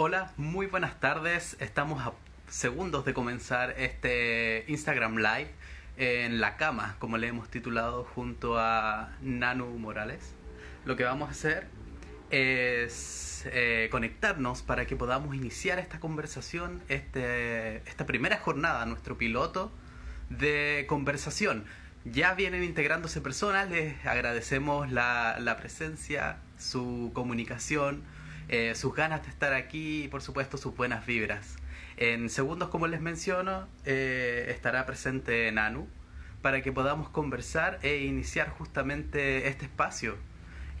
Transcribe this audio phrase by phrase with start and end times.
[0.00, 1.56] Hola, muy buenas tardes.
[1.58, 2.12] Estamos a
[2.48, 5.50] segundos de comenzar este Instagram Live
[5.96, 10.36] en la cama, como le hemos titulado junto a Nanu Morales.
[10.84, 11.66] Lo que vamos a hacer
[12.30, 19.72] es eh, conectarnos para que podamos iniciar esta conversación, este, esta primera jornada, nuestro piloto
[20.30, 21.64] de conversación.
[22.04, 28.04] Ya vienen integrándose personas, les agradecemos la, la presencia, su comunicación
[28.48, 31.56] eh, sus ganas de estar aquí y por supuesto sus buenas vibras.
[31.96, 35.88] En segundos, como les menciono, eh, estará presente Nanu
[36.42, 40.16] para que podamos conversar e iniciar justamente este espacio.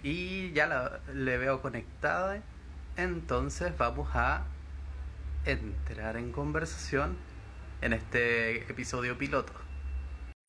[0.02, 2.42] Y ya la, le veo conectada,
[2.96, 4.46] entonces vamos a
[5.44, 7.16] entrar en conversación
[7.80, 9.52] en este episodio piloto.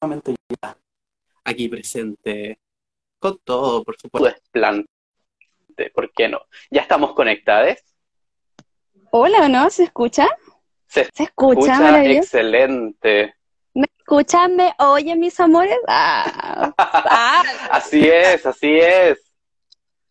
[0.02, 0.78] Nuevamente ya
[1.44, 2.60] aquí presente
[3.20, 4.86] con todo, por supuesto, plan
[5.94, 6.42] ¿por qué no?
[6.70, 7.78] ¿Ya estamos conectados?
[9.12, 9.70] Hola, ¿no?
[9.70, 10.28] ¿Se escucha?
[10.88, 13.36] Se, escucha, excelente.
[13.74, 14.56] ¿Me escuchan?
[14.56, 15.78] ¿Me oyen, mis amores?
[15.88, 17.44] Ah, ah.
[17.72, 19.20] así es, así es.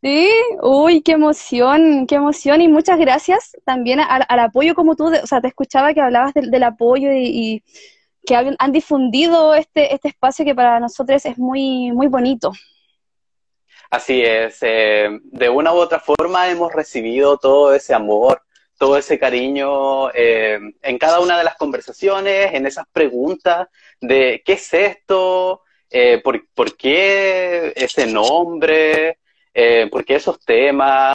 [0.00, 0.30] Sí,
[0.62, 5.40] uy, qué emoción, qué emoción y muchas gracias también al, apoyo como tú, o sea,
[5.40, 7.64] te escuchaba que hablabas del, apoyo y,
[8.24, 12.52] que han, han, difundido este, este espacio que para nosotros es muy, muy bonito.
[13.90, 18.42] Así es, eh, de una u otra forma hemos recibido todo ese amor,
[18.76, 23.68] todo ese cariño eh, en cada una de las conversaciones, en esas preguntas
[24.00, 29.18] de qué es esto, eh, por, qué ese nombre,
[29.90, 31.14] por qué esos temas.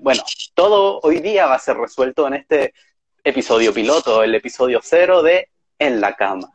[0.00, 0.22] bueno,
[0.54, 2.74] todo hoy día va a ser resuelto en este
[3.22, 6.50] episodio piloto, el episodio cero de En la cama.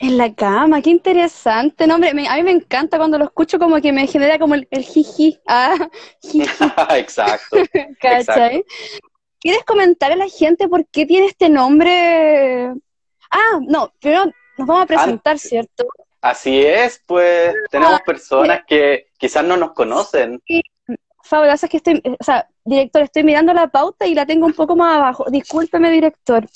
[0.00, 1.86] En la cama, qué interesante.
[1.86, 4.66] No, hombre, a mí me encanta cuando lo escucho, como que me genera como el,
[4.70, 5.38] jiji.
[5.46, 5.74] Ah,
[6.96, 7.56] exacto.
[8.00, 8.64] ¿Cachai?
[9.40, 12.72] ¿Quieres comentar a la gente por qué tiene este nombre?
[13.30, 14.26] Ah, no, pero
[14.56, 15.86] nos vamos a presentar, ¿cierto?
[16.20, 20.40] Así es, pues tenemos ah, personas que quizás no nos conocen.
[20.46, 20.60] Sí,
[21.28, 24.54] fabuloso, es que estoy, o sea, director, estoy mirando la pauta y la tengo un
[24.54, 25.26] poco más abajo.
[25.30, 26.46] Discúlpeme, director.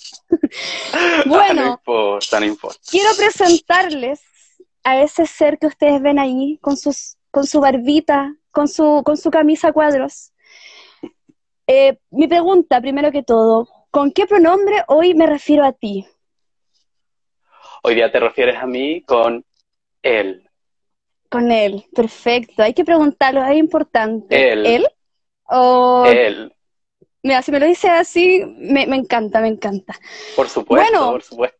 [1.26, 1.80] bueno,
[2.90, 4.20] quiero presentarles
[4.84, 9.16] a ese ser que ustedes ven ahí, con, sus, con su barbita, con su, con
[9.16, 10.32] su camisa cuadros.
[11.66, 16.06] Eh, mi pregunta, primero que todo, ¿con qué pronombre hoy me refiero a ti?
[17.84, 19.44] Hoy día te refieres a mí con
[20.02, 20.48] él.
[21.28, 22.62] Con él, perfecto.
[22.62, 24.52] Hay que preguntarlo, es importante.
[24.52, 24.66] Él.
[24.66, 24.86] ¿Él?
[25.44, 26.04] O...
[26.06, 26.52] Él.
[27.22, 29.98] Mira, si me lo dice así, me, encanta, me encanta.
[30.34, 31.58] Por supuesto, por supuesto.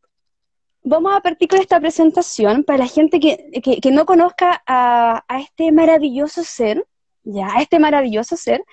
[0.84, 5.41] Vamos a partir con esta presentación para la gente que, que, no conozca a, a,
[5.41, 6.84] este maravilloso ser,
[7.22, 8.65] ya, a este maravilloso ser.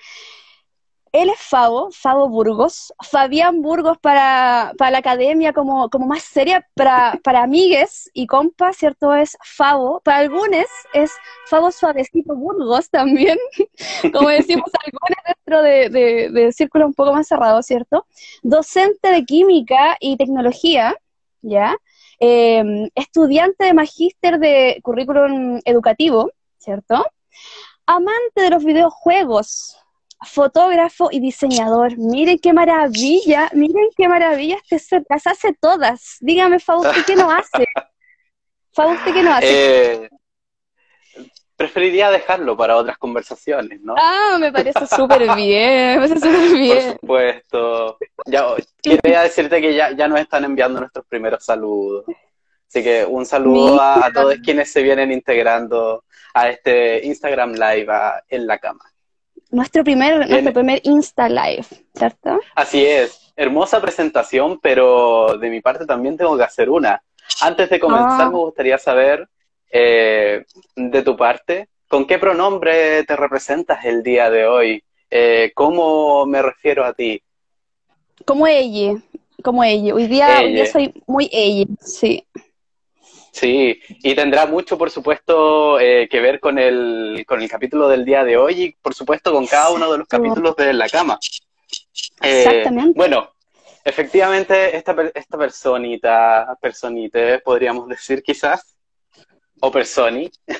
[1.12, 7.18] Él es Fabo, Fabo Burgos, Fabián Burgos para, la academia como, como más seria, para,
[7.24, 9.12] para amigues y compas, ¿cierto?
[9.14, 11.10] Es Fabo, para algunos es
[11.46, 13.38] Fabo Suavecito Burgos también,
[14.12, 18.06] como decimos algunos dentro de, de, círculos un poco más cerrados, ¿cierto?
[18.42, 20.96] Docente de química y tecnología,
[21.42, 21.76] ¿ya?
[22.20, 27.04] Em, estudiante de magíster de currículum educativo, ¿cierto?
[27.86, 29.76] Amante de los videojuegos,
[30.26, 31.96] fotógrafo y diseñador.
[31.96, 36.16] Miren qué maravilla, miren qué maravilla este ser, las hace todas.
[36.20, 37.66] Dígame, Fausto, ¿qué no hace?
[38.72, 39.94] Fausto, ¿qué no hace?
[39.94, 40.10] Eh,
[41.56, 43.94] preferiría dejarlo para otras conversaciones, ¿no?
[43.98, 46.82] Ah, me parece súper bien, me parece súper bien.
[46.84, 47.98] Por supuesto.
[48.24, 48.46] Ya,
[48.82, 52.06] quería decirte que ya, ya nos están enviando nuestros primeros saludos.
[52.66, 57.92] Así que un saludo a, todos quienes se vienen integrando a este Instagram Live
[58.28, 58.89] en la cama.
[59.50, 62.40] Nuestro primer, nuestro primer Insta Live, ¿cierto?
[62.54, 63.32] Así es.
[63.36, 67.02] Hermosa presentación, pero de mi parte también tengo que hacer una.
[67.40, 68.30] Antes de comenzar, ah.
[68.30, 69.28] me gustaría saber
[69.70, 70.44] eh,
[70.76, 74.84] de tu parte, ¿con qué pronombre te representas el día de hoy?
[75.10, 77.22] Eh, ¿Cómo me refiero a ti?
[78.24, 79.00] Como ella,
[79.42, 79.94] como ella.
[79.94, 82.24] Hoy día, hoy día soy muy ella, sí.
[83.32, 88.04] Sí, y tendrá mucho, por supuesto, eh, que ver con el, con el capítulo del
[88.04, 91.18] día de hoy y, por supuesto, con cada uno de los capítulos de La Cama.
[92.22, 92.92] Eh, Exactamente.
[92.96, 93.32] Bueno,
[93.84, 98.76] efectivamente, esta, esta personita, personite, podríamos decir quizás,
[99.60, 100.30] o personi.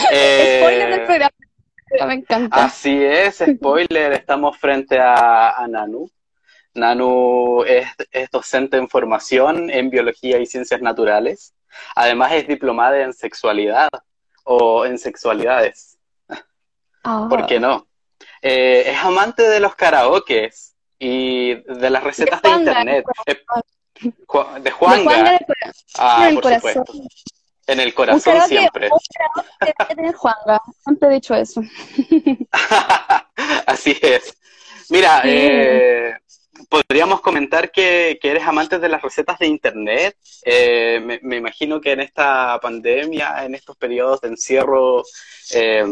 [0.00, 1.30] spoiler del programa.
[2.06, 2.64] Me encanta.
[2.64, 6.08] Así es, spoiler, estamos frente a, a Nanu.
[6.78, 7.86] Nanu es,
[8.30, 11.54] docente en formación en biología y ciencias naturales.
[11.94, 13.88] Además es diplomada en sexualidad
[14.44, 15.98] o en sexualidades.
[17.04, 17.26] Ah.
[17.28, 17.88] ¿Por qué no?
[18.42, 23.04] eh, es amante de los karaokes y de las recetas de, internet.
[23.26, 23.40] Eh,
[24.60, 25.38] de Juanga.
[25.98, 26.84] ah, por supuesto.
[27.66, 28.88] En el corazón siempre.
[29.88, 30.60] tener Juanga.
[30.82, 31.60] Siempre he dicho eso.
[33.66, 34.34] Así es.
[34.88, 36.16] Mira, eh,
[36.68, 40.16] podríamos comentar que, eres amante de las recetas de internet.
[40.44, 45.02] Eh, me, imagino que en esta pandemia, en estos periodos de encierro,
[45.52, 45.84] eh,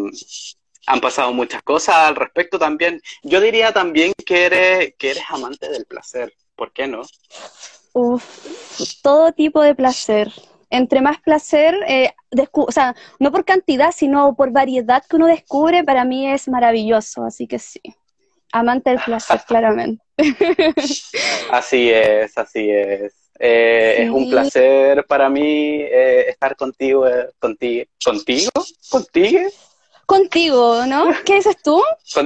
[0.86, 3.00] han pasado muchas cosas al respecto también.
[3.22, 6.32] Yo diría también que eres, que eres amante del placer.
[6.54, 7.02] ¿Por qué no?
[9.02, 10.32] Todo tipo de placer
[10.70, 12.12] entre más placer, eh,
[12.52, 17.24] o sea, no por cantidad, sino por variedad que uno descubre, para mí es maravilloso,
[17.24, 17.80] así que sí,
[18.58, 20.02] amante del placer, claramente.
[21.50, 23.12] Así es, así es.
[23.38, 25.42] Eh, es un placer para mí
[25.82, 27.04] eh, estar contigo,
[27.38, 28.50] contigo, contigo,
[28.88, 29.40] contigo.
[30.06, 31.08] Contigo, ¿no?
[31.24, 31.82] ¿Qué dices tú?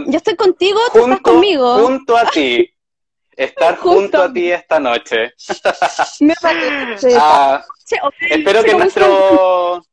[0.06, 1.78] Yo estoy contigo, tú estás conmigo.
[1.78, 2.70] Junto a ti
[3.44, 5.32] estar junto a ti esta noche.
[6.20, 7.14] Me parece.
[7.20, 7.64] Ah,
[8.20, 9.84] espero que nuestro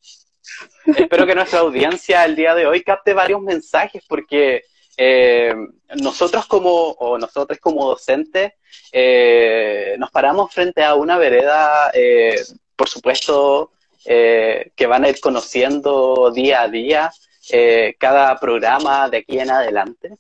[0.86, 4.62] espero que nuestra audiencia el día de hoy capte varios mensajes porque
[5.00, 5.54] eh,
[6.02, 8.54] nosotros como nosotros como docentes
[8.92, 12.42] eh, nos paramos frente a una vereda, eh,
[12.76, 13.72] por supuesto,
[14.04, 17.12] que van a ir conociendo día a día
[18.00, 20.12] cada programa de aquí en adelante.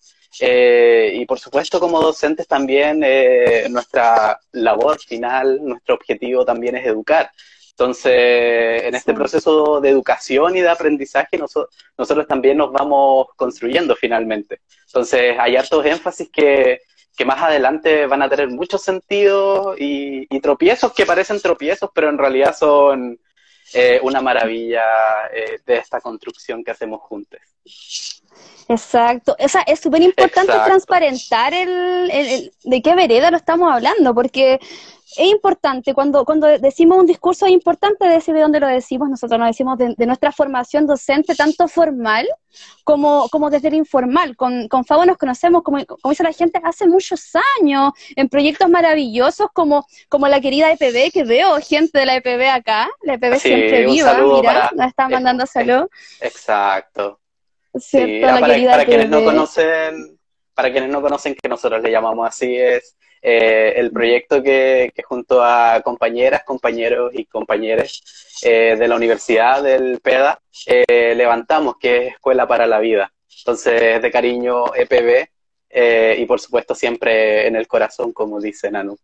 [0.42, 3.00] Y por supuesto, como docentes también,
[3.70, 7.32] nuestra labor final, nuestro objetivo también es educar.
[7.80, 14.62] Entonces, en este proceso de educación y de aprendizaje, nosotros también nos vamos construyendo finalmente.
[14.88, 16.82] Entonces, hay hartos énfasis que,
[17.16, 22.18] que más adelante van a tener mucho sentido y, tropiezos que parecen tropiezos, pero en
[22.18, 23.20] realidad son
[23.76, 24.84] eh, una maravilla
[25.64, 27.40] de esta construcción que hacemos juntos.
[28.70, 29.36] Exacto.
[29.40, 34.60] O sea, es súper importante transparentar el, de qué vereda lo estamos hablando, porque
[35.16, 39.40] es importante, cuando, cuando decimos un discurso es importante decir de dónde lo decimos, nosotros
[39.40, 42.28] nos decimos de, nuestra formación docente, tanto formal
[42.84, 44.36] como, como desde el informal.
[44.36, 48.70] Con, con Fabo nos conocemos, como, como dice la gente, hace muchos años, en proyectos
[48.70, 53.40] maravillosos como, como la querida EPB, que veo gente de la EPB acá, la EPB
[53.40, 55.88] siempre viva, mira, nos está mandando salud.
[56.20, 57.20] Exacto.
[57.80, 60.20] Sí, para, quienes no conocen,
[60.54, 65.44] para quienes no conocen que nosotros le llamamos así es eh, el proyecto que, junto
[65.44, 68.02] a compañeras, compañeros y compañeras
[68.44, 73.12] eh, de la Universidad del PEDA eh, levantamos, que es Escuela para la Vida.
[73.40, 75.28] Entonces, de cariño EPB
[76.20, 78.98] y por supuesto siempre en el corazón, como dice Nanu.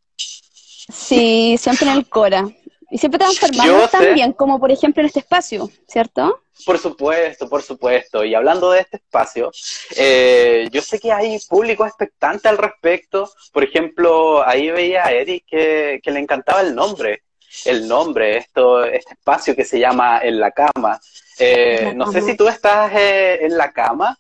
[0.92, 2.46] Sí, siempre en el Cora.
[2.94, 6.44] Y siempre transformamos también, como por ejemplo en este espacio, ¿cierto?
[6.64, 8.24] Por supuesto, por supuesto.
[8.24, 9.52] Y hablando de este espacio,
[9.96, 13.32] eh, yo sé que hay público expectante al respecto.
[13.52, 17.24] Por ejemplo, ahí veía a Eric que, le encantaba el nombre.
[17.66, 21.00] El nombre, esto, este espacio que se llama En la Cama.
[21.40, 24.20] Eh, no sé si tú estás eh, en la cama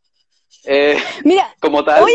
[0.65, 2.04] eh, Mira, como tal.
[2.04, 2.13] Hoy,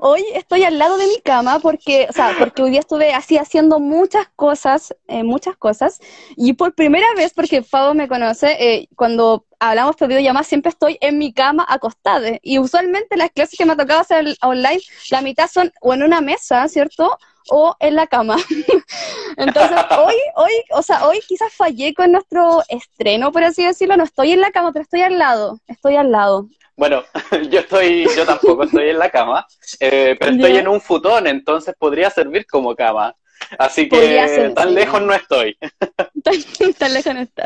[0.00, 3.36] hoy estoy al lado de mi cama porque, o sea, porque hoy día estuve así
[3.36, 6.00] haciendo muchas cosas, eh, muchas cosas,
[6.36, 10.98] y por primera vez, porque Fabo me conoce, eh, cuando hablamos por videollamada siempre estoy
[11.00, 14.80] en mi cama acostada, y usualmente las clases que me ha tocado hacer online,
[15.10, 17.18] la mitad son o en una mesa, ¿cierto?
[17.50, 18.36] o en la cama.
[19.36, 24.04] Entonces, hoy, hoy, o sea, hoy quizás fallé con nuestro estreno, por así decirlo, no
[24.04, 26.48] estoy en la cama, pero estoy al lado, estoy al lado.
[26.78, 27.02] Bueno,
[27.50, 29.44] yo estoy, yo tampoco estoy en la cama,
[29.80, 33.14] eh, pero estoy en un futón, entonces podría servir como cama.
[33.58, 35.58] Así que tan lejos no estoy.
[36.78, 37.44] Tan, lejos no estoy.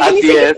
[0.00, 0.56] Así es.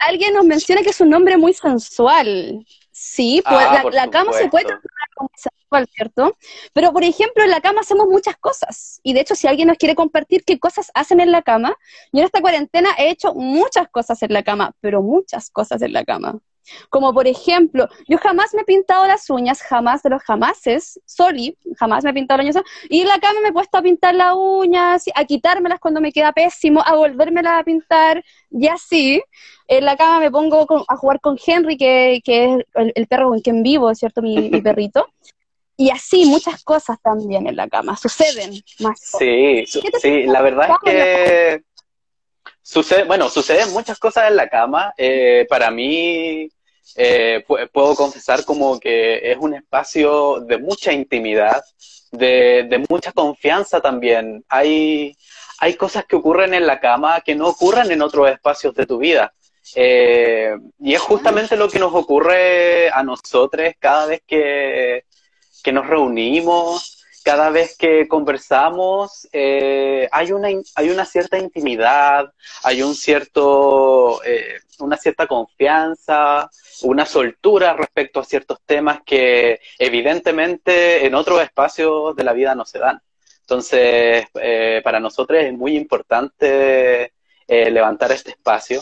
[0.00, 2.66] Alguien nos menciona que es un nombre muy sensual.
[2.90, 6.36] Sí, pues ah, la, cama se puede transformar como sensual, ¿cierto?
[6.72, 9.00] Pero, por ejemplo, en la cama hacemos muchas cosas.
[9.04, 11.76] Y de hecho, si alguien nos quiere compartir qué cosas hacen en la cama,
[12.12, 15.92] yo en esta cuarentena he hecho muchas cosas en la cama, pero muchas cosas en
[15.92, 16.38] la cama.
[16.90, 21.56] Como por ejemplo, yo jamás me he pintado las uñas, jamás de los jamases, soli,
[21.76, 24.14] jamás me he pintado las uñas, y en la cama me he puesto a pintar
[24.14, 29.22] las uñas, a quitármelas cuando me queda pésimo, a volvérmelas a pintar, y así.
[29.66, 33.62] En la cama me pongo a jugar con Henry, que, es el, perro con quien
[33.62, 34.20] vivo, ¿cierto?
[34.20, 35.08] Mi, perrito.
[35.76, 39.00] Y así muchas cosas también en la cama, suceden más.
[39.00, 41.62] Sí, sí, la verdad es que
[42.66, 44.94] Sucede, bueno, suceden muchas cosas en la cama.
[44.96, 46.48] Eh, para mí,
[46.96, 51.62] eh, puedo confesar como que es un espacio de mucha intimidad,
[52.12, 54.44] de, mucha confianza también.
[54.48, 55.16] Hay,
[55.58, 58.98] hay cosas que ocurren en la cama que no ocurren en otros espacios de tu
[58.98, 59.32] vida.
[59.74, 65.04] Eh, y es justamente lo que nos ocurre a nosotros cada vez que,
[65.62, 72.30] que nos reunimos, cada vez que conversamos, eh, hay, una, hay una cierta intimidad,
[72.62, 76.50] hay un cierto, eh, una cierta confianza,
[76.82, 82.64] una soltura respecto a ciertos temas que evidentemente en otros espacios de la vida no
[82.64, 83.00] se dan.
[83.40, 87.12] Entonces, eh, para nosotros es muy importante
[87.46, 88.80] levantar este espacio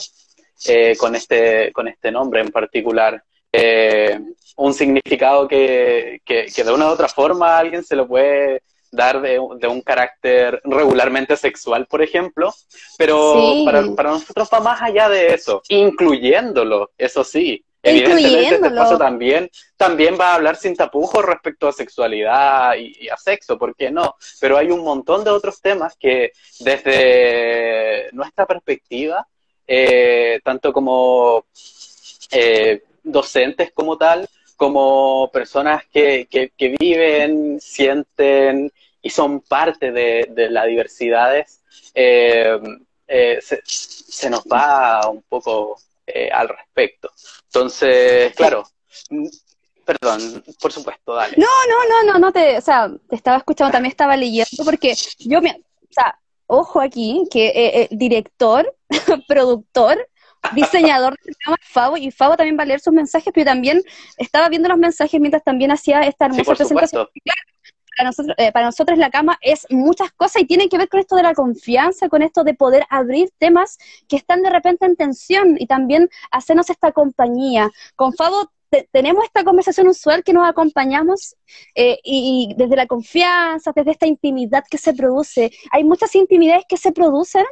[0.97, 3.23] con, este, con este nombre en particular
[3.53, 4.19] eh,
[4.57, 9.39] un significado que, que, de una u otra forma alguien se lo puede dar de,
[9.39, 12.55] un carácter regularmente sexual, por ejemplo,
[12.99, 17.65] pero para, para, nosotros va más allá de eso, incluyéndolo, eso sí.
[17.85, 23.17] Evidentemente este paso también, también va a hablar sin tapujos respecto a sexualidad y, a
[23.17, 24.15] sexo, ¿por qué no?
[24.41, 26.31] Pero hay un montón de otros temas que
[26.61, 29.27] desde nuestra perspectiva,
[29.67, 31.47] eh, tanto como
[32.31, 34.29] eh, docentes como tal,
[34.62, 41.61] como personas que, que, viven, sienten y son parte de, de las diversidades,
[41.92, 42.61] eh,
[43.09, 47.11] eh, se, nos va un poco eh, al respecto.
[47.47, 48.62] Entonces, claro,
[49.85, 51.35] perdón, por supuesto, dale.
[51.38, 54.95] No, no, no, no, no te, o sea, te estaba escuchando, también estaba leyendo, porque
[55.19, 56.16] yo me, o sea,
[56.47, 58.73] ojo aquí, que el director,
[59.26, 60.09] productor,
[60.55, 63.83] diseñador del programa Favo, y Favo también va a leer sus mensajes, pero también
[64.17, 67.07] estaba viendo los mensajes mientras también hacía esta hermosa presentación.
[67.97, 71.01] para nosotros, eh, para nosotros la cama es muchas cosas y tiene que ver con
[71.01, 74.97] esto de la confianza, con esto de poder abrir temas que están de repente en
[74.97, 77.71] tensión y también hacernos esta compañía.
[77.97, 78.51] Con Favo
[78.91, 81.37] tenemos esta conversación usual que nos acompañamos
[81.75, 85.51] eh, y, desde la confianza, desde esta intimidad que se produce.
[85.71, 87.45] Hay muchas intimidades que se producen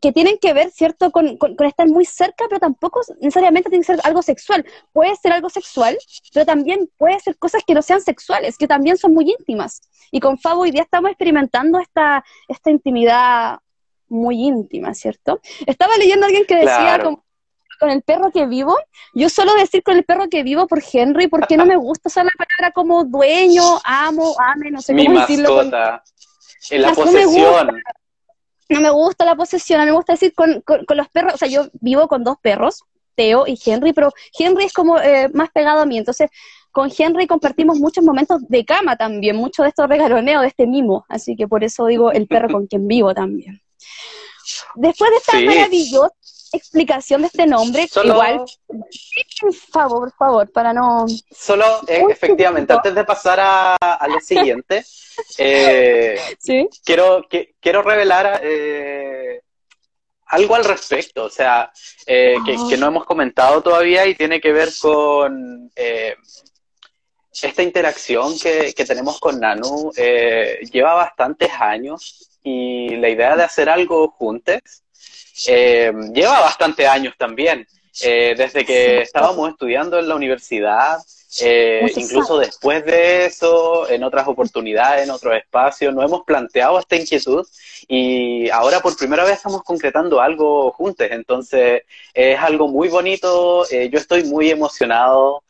[0.00, 4.00] que, tienen que ver, ¿cierto?, con, estar muy cerca, pero tampoco necesariamente tiene que ser
[4.04, 4.64] algo sexual.
[4.92, 5.98] Puede ser algo sexual,
[6.32, 9.82] pero también puede ser cosas que no sean sexuales, que también son muy íntimas.
[10.10, 13.58] Y con Fabo hoy día estamos experimentando esta, esta intimidad
[14.08, 15.40] muy íntima, ¿cierto?
[15.66, 17.22] Estaba leyendo a alguien que decía con,
[17.90, 18.74] el perro que vivo,
[19.12, 22.24] yo suelo decir con el perro que vivo por Henry, porque no me gusta usar
[22.24, 25.62] la palabra como dueño, amo, ame, no sé cómo decirlo.
[26.70, 27.74] En la posesión no
[28.68, 30.62] me gusta la posesión, a mí me gusta decir con,
[30.96, 34.72] los perros, o sea, yo vivo con dos perros, Teo y Henry, pero Henry es
[34.72, 36.30] como eh, más pegado a mí, entonces
[36.72, 41.04] con Henry compartimos muchos momentos de cama también, mucho de estos regaloneos, de este mimo,
[41.08, 43.60] así que por eso digo el perro con quien vivo también.
[44.74, 46.14] Después de esta maravillosa
[46.56, 48.44] explicación de este nombre, igual,
[49.40, 51.06] por favor, por favor, para no...
[51.30, 54.84] Solo, eh, efectivamente, antes de pasar a, lo siguiente,
[55.38, 56.18] eh,
[56.84, 59.40] quiero, que, quiero revelar eh,
[60.26, 61.72] algo al respecto, o sea,
[62.06, 65.70] que, que, no hemos comentado todavía y tiene que ver con
[67.32, 69.90] esta interacción que, que, tenemos con Nanu.
[69.92, 74.83] lleva bastantes años y la idea de hacer algo juntos
[75.48, 77.66] eh, lleva bastante años también,
[78.02, 80.98] eh, desde que estábamos estudiando en la universidad,
[81.40, 86.96] eh, incluso después de eso, en otras oportunidades, en otros espacios, nos hemos planteado esta
[86.96, 87.44] inquietud
[87.88, 93.98] y ahora por primera vez estamos concretando algo juntos, entonces es algo muy bonito, yo
[93.98, 95.42] estoy muy emocionado.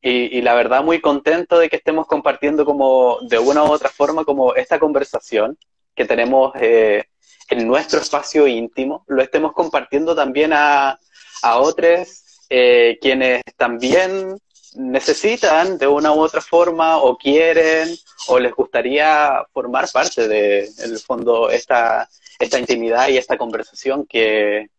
[0.00, 3.88] Y, y, la verdad muy contento de que estemos compartiendo como de una u otra
[3.88, 5.58] forma como esta conversación
[5.98, 7.04] que tenemos eh,
[7.50, 10.98] en nuestro espacio íntimo, lo estemos compartiendo también a,
[11.42, 14.38] a otros eh, quienes también
[14.74, 17.88] necesitan de una u otra forma o quieren
[18.28, 24.06] o les gustaría formar parte de, en el fondo, esta, esta intimidad y esta conversación
[24.06, 24.70] que,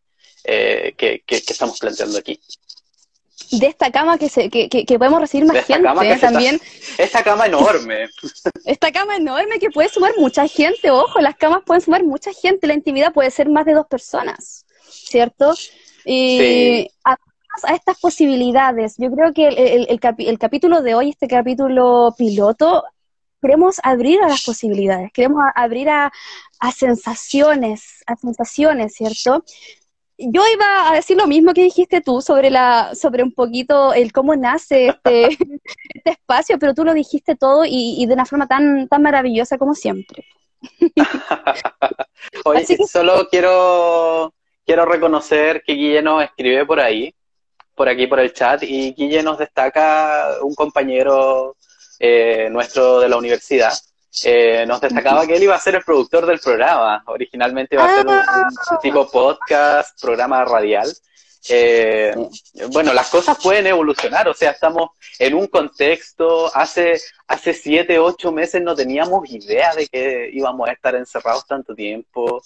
[0.44, 2.40] eh, que, que estamos planteando aquí
[3.52, 6.60] de esta cama que, se, que, que, podemos recibir más gente también.
[6.98, 8.10] esta cama enorme.
[8.66, 12.68] Esta cama enorme que puede sumar mucha gente, ojo, las camas pueden sumar mucha gente,
[12.68, 15.54] la intimidad puede ser más de dos personas, ¿cierto?
[16.06, 17.18] Y a,
[17.74, 22.84] estas posibilidades, yo creo que el, el, capítulo de hoy, este capítulo piloto,
[23.42, 26.12] queremos abrir a las posibilidades, queremos abrir a,
[26.60, 29.44] a sensaciones, a sensaciones, ¿cierto?
[30.20, 34.12] Yo iba a decir lo mismo que dijiste tú sobre la, sobre un poquito el
[34.12, 35.28] cómo nace este,
[35.94, 39.74] este espacio, pero tú lo dijiste todo y, de una forma tan, tan maravillosa como
[39.74, 40.26] siempre.
[42.46, 44.34] Oye, solo quiero,
[44.66, 47.16] quiero reconocer que Guille nos escribe por ahí,
[47.74, 51.56] por aquí por el chat, y Guille nos destaca un compañero
[51.98, 53.74] eh, nuestro de la universidad,
[54.24, 57.04] eh, nos destacaba que él iba a ser el productor del programa.
[57.08, 60.92] Originalmente iba a ser un, un tipo podcast, programa radial.
[61.48, 62.14] Eh,
[62.72, 68.32] bueno, las cosas pueden evolucionar, o sea, estamos en un contexto, hace, hace siete, ocho
[68.32, 72.42] meses no teníamos idea de que íbamos a estar encerrados tanto tiempo.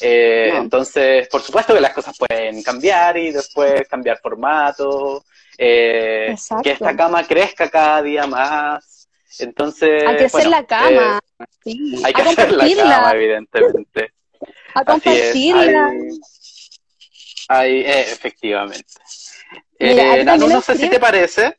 [0.00, 0.62] Eh, No.
[0.62, 5.24] Entonces, por supuesto que las cosas pueden cambiar y después cambiar formato,
[5.58, 8.97] eh, que esta cama crezca cada día más.
[9.38, 11.20] Entonces, a crecer bueno, la cama,
[11.62, 14.12] sí, eh, hay que a hacer la cama, evidentemente.
[14.74, 15.88] a compartirla.
[15.88, 16.20] hay-
[17.48, 18.84] hay- eh, efectivamente.
[19.80, 21.54] Mira, Eh, Nanu, no sé si te parece.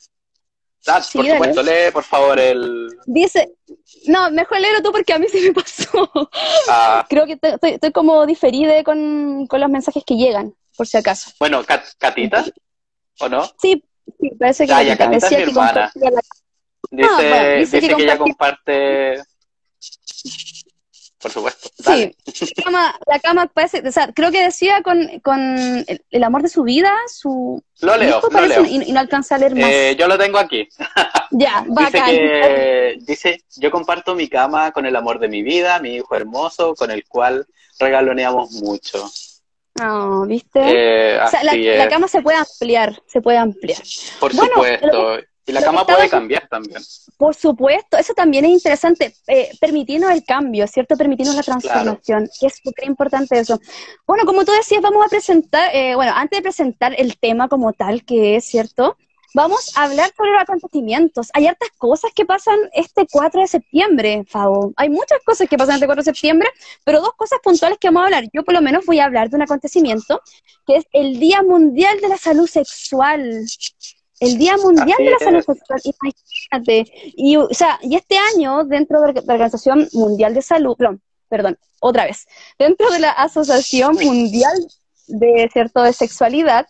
[0.88, 1.38] Ah, Sí, por dale.
[1.38, 2.90] supuesto, lee por favor el...
[3.06, 3.52] Dice,
[4.08, 6.10] no, mejor léelo tú porque a mí se me pasó.
[6.70, 10.98] ah, Creo que estoy, estoy como diferida con, con los mensajes que llegan, por si
[10.98, 11.32] acaso.
[11.40, 12.46] bueno, Cat- Catita,
[13.20, 13.44] ¿o no?
[13.62, 13.84] Sí,
[14.20, 15.92] sí, parece que Ah, ya, Catita es mi que hermana.
[15.96, 16.22] la-
[16.92, 19.22] Dice, Ah, bueno, dice dice, que que ella comparte...
[21.22, 21.70] Por supuesto.
[21.80, 22.16] Dale.
[22.34, 26.24] Sí, la cama, la cama parece, o sea, creo que decía con, con el, el
[26.24, 28.64] amor de su vida, su Lo leo, lo leo.
[28.64, 29.70] y, y no alcanza a leer más.
[29.70, 30.66] Eh, yo lo tengo aquí.
[31.32, 32.06] ya, Dice bacán.
[32.06, 36.74] que, dice, yo comparto mi cama con el amor de mi vida, mi hijo hermoso,
[36.74, 37.46] con el cual
[37.80, 39.12] regaloneamos mucho.
[39.76, 40.60] No, ¿viste?
[40.64, 43.82] Eh, o sea, la, la cama se puede ampliar, se puede ampliar.
[44.22, 45.18] por bueno, supuesto.
[45.50, 46.82] Y la lo cama puede cambiar también.
[47.18, 50.96] Por supuesto, eso también es interesante, eh, permitirnos el cambio, ¿cierto?
[50.96, 53.60] Permitirnos la transformación, que es súper importante eso.
[54.06, 57.74] Bueno, como tú decías, vamos a presentar, eh, bueno, antes de presentar el tema como
[57.74, 58.96] tal, que es, ¿cierto?
[59.36, 61.30] Vamos a hablar sobre los acontecimientos.
[61.34, 64.74] Hay hartas cosas que pasan este 4 de septiembre, Fabo.
[64.76, 66.50] Hay muchas cosas que pasan este 4 de septiembre,
[66.84, 68.24] pero dos cosas puntuales que vamos a hablar.
[68.34, 70.22] Yo por lo menos voy a hablar de un acontecimiento
[70.66, 73.46] que es el Día Mundial de la Salud Sexual.
[74.20, 75.24] El Día Mundial Así de la es.
[75.24, 76.92] Salud Sexual, imagínate.
[77.16, 81.58] Y, o sea, y este año, dentro de la Organización Mundial de Salud, perdón, perdón,
[81.80, 84.58] otra vez, dentro de la Asociación Mundial
[85.08, 85.84] de, ¿cierto?
[85.84, 86.68] de Sexualidad,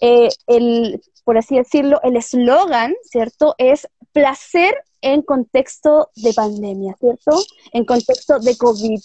[0.00, 3.54] eh, el, por así decirlo, el eslogan, ¿cierto?
[3.58, 7.42] Es placer en contexto de pandemia, ¿cierto?
[7.72, 9.00] En contexto de COVID.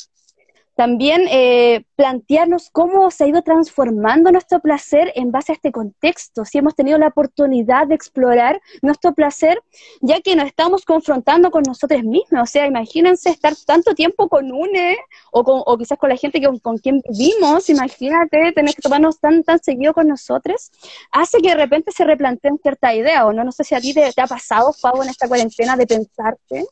[0.75, 6.45] También eh, plantearnos cómo se ha ido transformando nuestro placer en base a este contexto,
[6.45, 9.61] si hemos tenido la oportunidad de explorar nuestro placer,
[10.01, 12.41] ya que nos estamos confrontando con nosotros mismos.
[12.41, 14.97] O sea, imagínense estar tanto tiempo con UNE
[15.31, 19.19] o, con, o quizás con la gente que, con quien vivimos, imagínate tener que tomarnos
[19.19, 20.71] tan, tan seguido con nosotros,
[21.11, 23.93] hace que de repente se replanteen cierta idea, o no, no sé si a ti
[23.93, 26.65] te, te ha pasado, Pablo, en esta cuarentena de pensarte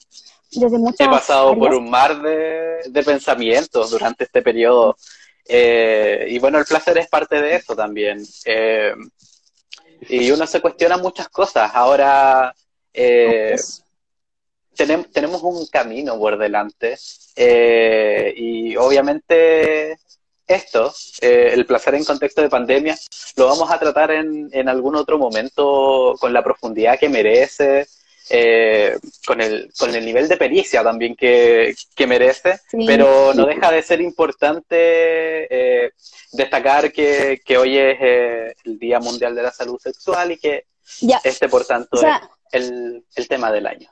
[0.59, 4.95] desde muchas He pasado por un mar de, de pensamientos durante este periodo.
[5.45, 8.23] Eh, y bueno, el placer es parte de eso también.
[8.45, 8.93] Eh,
[10.09, 11.71] y uno se cuestiona muchas cosas.
[11.73, 12.53] Ahora
[12.93, 13.55] eh,
[14.75, 16.97] tenemos, tenemos un camino por delante.
[17.35, 19.97] Eh, y obviamente
[20.45, 22.97] esto, el placer en contexto de pandemia,
[23.37, 27.87] lo vamos a tratar en, en algún otro momento con la profundidad que merece.
[28.35, 33.45] Eh, con, el, con el nivel de pericia también que, que merece, Sí, pero no
[33.45, 35.91] deja de ser importante eh,
[36.31, 40.65] destacar que, que hoy es eh, el Día Mundial de la Salud Sexual y que
[41.01, 43.87] Ya, este, por tanto, o sea, es el, el tema del año.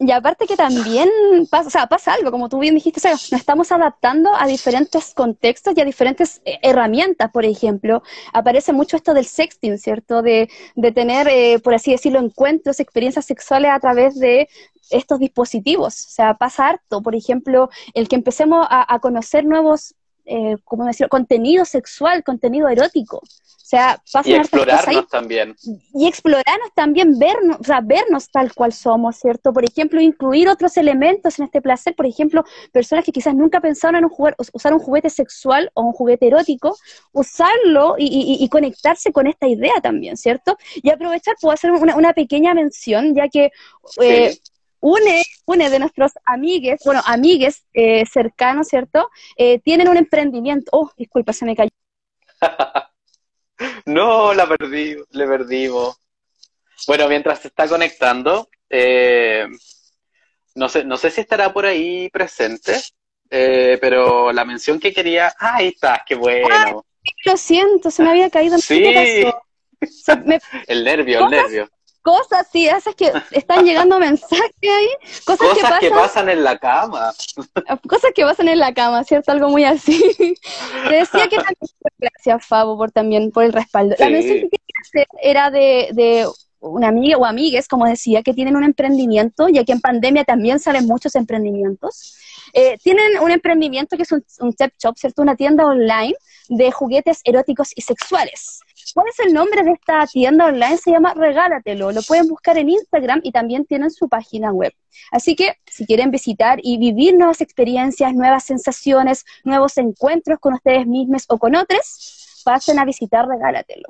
[0.00, 1.08] Y aparte que también
[1.50, 4.46] pasa, o sea, pasa algo, como tú bien dijiste, o sea, nos estamos adaptando a
[4.46, 8.04] diferentes contextos y a diferentes eh, herramientas, por ejemplo.
[8.32, 10.22] Aparece mucho esto del sexting, ¿cierto?
[10.22, 14.48] De, de tener, eh, por así decirlo, encuentros, experiencias sexuales a través de
[14.90, 16.06] estos dispositivos.
[16.06, 17.02] O sea, pasa harto.
[17.02, 19.96] Por ejemplo, el que empecemos a, a conocer nuevos,
[20.28, 21.08] eh, ¿cómo decirlo?
[21.08, 23.18] Contenido sexual, contenido erótico.
[23.18, 25.54] O sea, Y pasan ahí explorarnos también.
[25.92, 29.52] y explorarnos también, vernos, o sea, vernos tal cual somos, ¿cierto?
[29.52, 33.96] Por ejemplo, incluir otros elementos en este placer, por ejemplo, personas que quizás nunca pensaron
[33.96, 36.76] en un juguete, usar un juguete sexual o un juguete erótico,
[37.12, 40.56] usarlo y, y- y conectarse con esta idea también, ¿cierto?
[40.76, 43.50] Y aprovechar, puedo hacer una, una pequeña mención, ya que
[44.00, 44.40] eh, Sí.
[44.80, 49.10] Une, une de nuestros amigues, bueno, amigues eh, cercanos, ¿cierto?
[49.36, 51.70] Eh, tienen un emprendimiento, oh, disculpa, se me cayó.
[53.86, 55.96] No, la perdí, le perdimos.
[56.86, 59.48] Bueno, mientras se está conectando, eh,
[60.54, 62.80] no sé, no sé si estará por ahí presente,
[63.30, 66.84] eh, pero la mención que quería, ah, ahí está, qué bueno.
[67.24, 68.80] Lo siento, se me había caído, Sí.
[68.80, 70.22] qué pasó.
[70.24, 71.68] Me El nervio, el nervio.
[72.08, 74.88] Cosas, sí, esas que están llegando mensajes ahí,
[75.24, 77.12] cosas, que pasan, que pasan en la cama.
[77.86, 79.32] cosas que pasan en la cama, ¿cierto?
[79.32, 80.02] Algo muy así.
[80.88, 83.94] Te decía que también, gracias Fabo por también por el respaldo.
[83.98, 86.26] La mención que quería hacer era de, de
[86.60, 90.58] una amiga o amigues, como decía, que tienen un emprendimiento, ya que en pandemia también
[90.60, 92.16] salen muchos emprendimientos.
[92.54, 95.20] Eh, tienen un emprendimiento que es un, un shop, ¿cierto?
[95.20, 96.14] Una tienda online
[96.48, 98.60] de juguetes eróticos y sexuales.
[98.94, 100.78] ¿Cuál es el nombre de esta tienda online?
[100.78, 101.92] Se llama Regálatelo.
[101.92, 104.72] Lo pueden buscar en Instagram y también tienen su página web.
[105.10, 110.86] Así que si quieren visitar y vivir nuevas experiencias, nuevas sensaciones, nuevos encuentros con ustedes
[110.86, 113.88] mismos o con otros, pasen a visitar Regálatelo.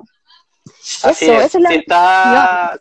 [1.03, 1.53] Así Eso, es.
[1.55, 2.79] la si, está,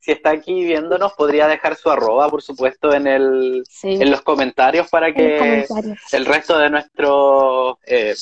[0.00, 4.88] si, está aquí viéndonos, podría dejar su arroba, por supuesto, en, el, en los comentarios
[4.88, 5.66] para que
[6.12, 8.14] el resto de nuestros, eh,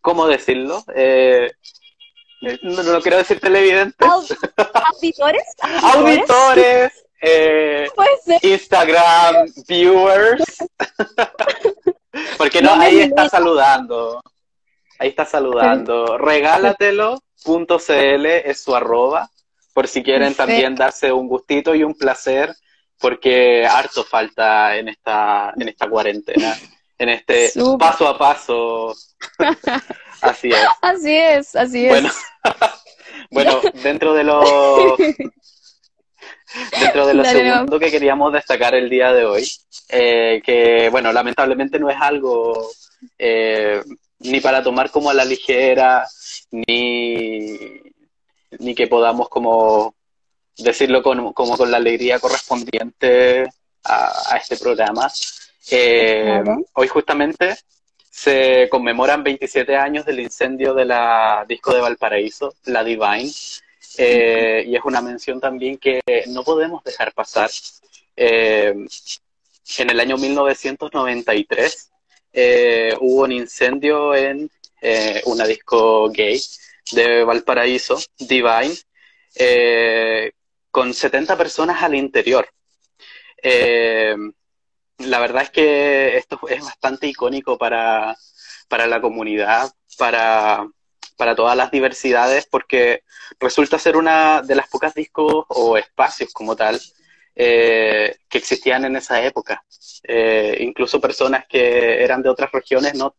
[0.00, 0.82] ¿cómo decirlo?
[0.94, 1.50] Eh,
[2.40, 4.08] no, quiero decir televidentes.
[4.08, 5.42] ¿Auditores?
[5.82, 6.92] Auditores.
[7.20, 7.88] Eh,
[8.42, 10.44] Instagram viewers.
[12.38, 14.22] Porque no, ahí está saludando.
[14.98, 16.18] Ahí está saludando.
[16.18, 19.30] Regálatelo .cl es su arroba,
[19.72, 22.54] por si quieren también darse un gustito y un placer,
[22.98, 26.56] porque harto falta en esta, en esta cuarentena,
[26.98, 28.94] en este paso a paso.
[30.20, 30.66] así es.
[30.80, 31.90] Así es, así es.
[31.90, 32.10] Bueno,
[33.30, 34.96] bueno dentro de lo
[36.80, 39.48] dentro de lo segundo que queríamos destacar el día de hoy,
[39.88, 42.70] eh, que bueno, lamentablemente no es algo
[43.18, 43.82] eh,
[44.20, 46.06] ni para tomar como a la ligera,
[46.50, 47.58] ni,
[48.58, 49.94] ni que podamos como
[50.56, 53.46] decirlo con, como con la alegría correspondiente
[53.84, 55.10] a, este programa.
[55.68, 56.42] Eh,
[56.74, 57.56] hoy justamente
[58.08, 63.30] se conmemoran 27 años del incendio de la disco de Valparaíso, la Divine,
[63.98, 67.50] eh, y es una mención también que no podemos dejar pasar.
[68.14, 68.74] Eh,
[69.78, 71.90] en el año 1993
[73.00, 74.48] hubo un incendio en
[75.24, 76.40] una disco gay
[76.92, 78.76] de Valparaíso, Divine,
[80.70, 82.48] con 70 personas al interior.
[84.98, 88.16] Eh, la verdad es que esto es bastante icónico para,
[88.70, 90.66] la comunidad, para,
[91.16, 93.02] para todas las diversidades, porque
[93.40, 96.80] resulta ser una de las pocas discos o espacios como tal
[97.34, 99.62] que existían en esa época.
[100.58, 103.14] incluso personas que eran de otras regiones no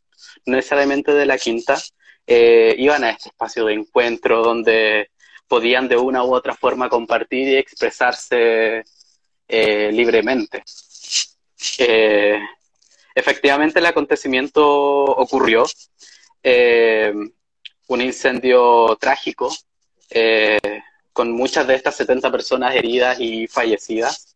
[0.46, 1.78] necesariamente de la quinta,
[2.26, 5.12] eh, iban a este espacio de encuentro donde
[5.48, 8.84] podían de una u otra forma compartir y expresarse
[9.48, 10.64] eh, libremente.
[11.80, 12.40] Eh,
[13.16, 14.64] efectivamente el acontecimiento
[15.04, 15.66] ocurrió,
[17.88, 19.54] un incendio trágico,
[21.14, 24.36] con muchas de estas 70 personas heridas y fallecidas.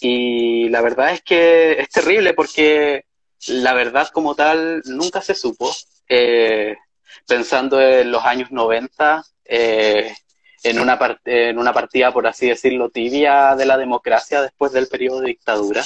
[0.00, 3.06] Y la verdad es que es terrible porque
[3.48, 5.74] la verdad como tal nunca se supo.
[6.08, 6.76] Eh,
[7.26, 10.14] pensando en los años 90, eh,
[10.62, 15.20] en, una en una partida, por así decirlo, tibia de la democracia después del periodo
[15.20, 15.82] de dictadura,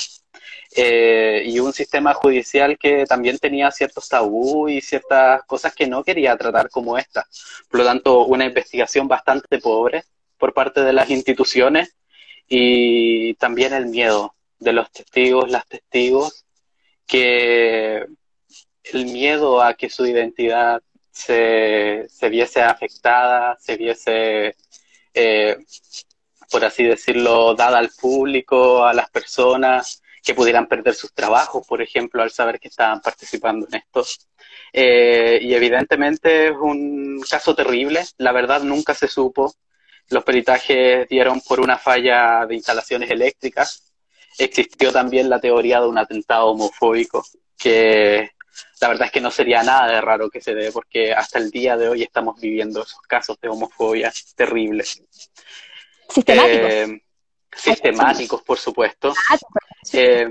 [0.76, 6.04] eh, y un sistema judicial que también tenía ciertos tabú y ciertas cosas que no
[6.04, 7.26] quería tratar como esta.
[7.70, 10.04] Por lo tanto, una investigación bastante pobre
[10.38, 11.96] por parte de las instituciones
[12.48, 16.44] y también el miedo de los testigos, las testigos
[17.06, 18.06] que
[18.92, 24.56] el miedo a que su identidad se, viese afectada, se viese,
[25.14, 25.56] eh,
[26.50, 31.82] por así decirlo, dada al público, a las personas, que pudieran perder sus trabajos, por
[31.82, 34.04] ejemplo, al saber que estaban participando en esto.
[34.72, 39.54] Eh, y evidentemente es un caso terrible, la verdad nunca se supo.
[40.10, 43.92] Los peritajes dieron por una falla de instalaciones eléctricas,
[44.38, 47.24] existió también la teoría de un atentado homofóbico,
[47.58, 48.30] que
[48.80, 51.50] la verdad es que no sería nada de raro que se dé, porque hasta el
[51.50, 55.02] día de hoy estamos viviendo esos casos de homofobia terribles.
[56.08, 56.70] Sistemáticos.
[56.70, 57.02] Eh,
[57.54, 59.14] sistemáticos, por supuesto.
[59.92, 60.28] Eh,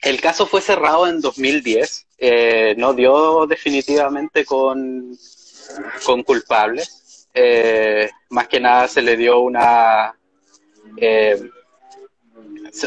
[0.00, 5.16] el caso fue cerrado en 2010, eh, no dio definitivamente con,
[6.04, 7.28] con culpables.
[8.30, 10.14] más que nada se le dio una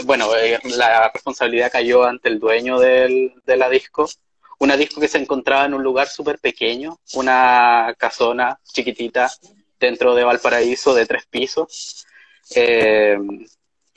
[0.05, 4.07] bueno, eh, la responsabilidad cayó ante el dueño del, de la disco.
[4.59, 9.31] Una disco que se encontraba en un lugar súper pequeño, una casona chiquitita
[9.79, 12.05] dentro de Valparaíso de tres pisos.
[12.55, 13.17] Eh,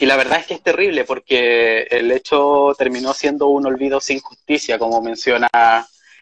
[0.03, 4.19] y la verdad es que es terrible porque el hecho terminó siendo un olvido sin
[4.19, 5.49] justicia, como menciona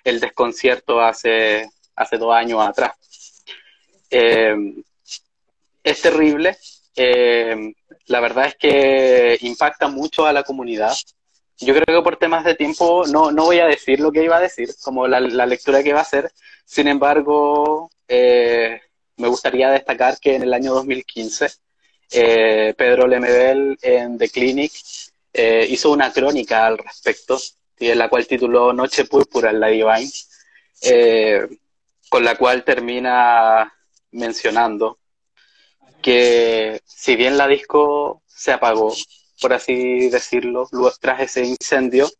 [0.04, 1.66] el desconcierto hace,
[1.96, 2.92] hace dos años atrás.
[4.10, 4.54] Eh,
[5.82, 6.58] es terrible,
[6.94, 7.72] eh,
[8.08, 10.92] la verdad es que impacta mucho a la comunidad.
[11.56, 14.36] Yo creo que por temas de tiempo no, no voy a decir lo que iba
[14.36, 16.30] a decir, como la, lectura que iba a hacer.
[16.66, 18.78] Sin embargo, eh,
[19.16, 21.48] me gustaría destacar que en el año 2015
[22.10, 24.72] eh, Pedro Lemebel en The Clinic
[25.32, 27.38] eh, hizo una crónica al respecto,
[27.78, 30.10] en la cual tituló Noche Púrpura en la Divine,
[30.82, 31.46] eh,
[32.08, 33.72] con la cual termina
[34.12, 34.98] mencionando
[36.02, 38.92] que si bien la disco se apagó,
[39.40, 42.10] por así decirlo, luego tras ese incendio,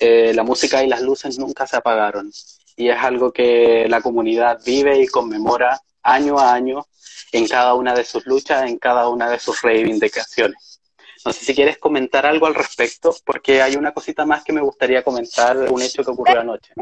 [0.00, 2.32] la música y las luces nunca se apagaron.
[2.76, 6.86] Y es algo que la comunidad vive y conmemora año a año
[7.32, 10.80] en cada una de sus luchas, en cada una de sus reivindicaciones.
[11.24, 14.60] No sé si quieres comentar algo al respecto, porque hay una cosita más que me
[14.60, 16.72] gustaría comentar, un hecho que ocurrió anoche.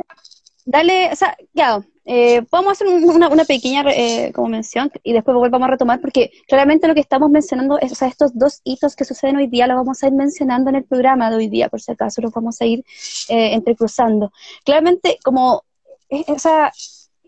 [0.65, 5.35] Dale, o sea, ya, eh, a hacer una, una pequeña eh, como mención y después
[5.37, 8.95] volvamos a retomar, porque claramente lo que estamos mencionando, es, o sea, estos dos hitos
[8.95, 11.69] que suceden hoy día los vamos a ir mencionando en el programa de hoy día,
[11.69, 12.85] por si acaso, los vamos a ir
[13.29, 14.33] eh, entrecruzando.
[14.65, 15.65] Claramente, como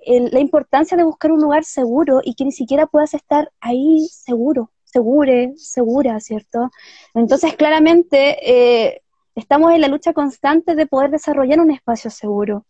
[0.09, 4.09] esa la importancia de buscar un lugar seguro y que ni siquiera puedas estar ahí
[4.11, 6.71] seguro, segure, segura, ¿cierto?
[7.14, 9.03] Entonces, claramente, eh,
[9.35, 12.64] estamos en la lucha constante de poder desarrollar un espacio seguro.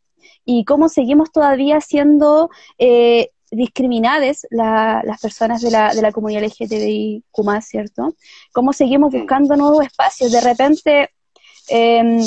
[0.45, 7.23] Y cómo seguimos todavía siendo eh, discriminadas las personas de la, de la comunidad LGTBIQ+,
[7.63, 8.15] ¿cierto?
[8.53, 10.33] Cómo seguimos buscando nuevos espacios.
[10.33, 11.11] De repente...
[11.71, 12.21] Eh,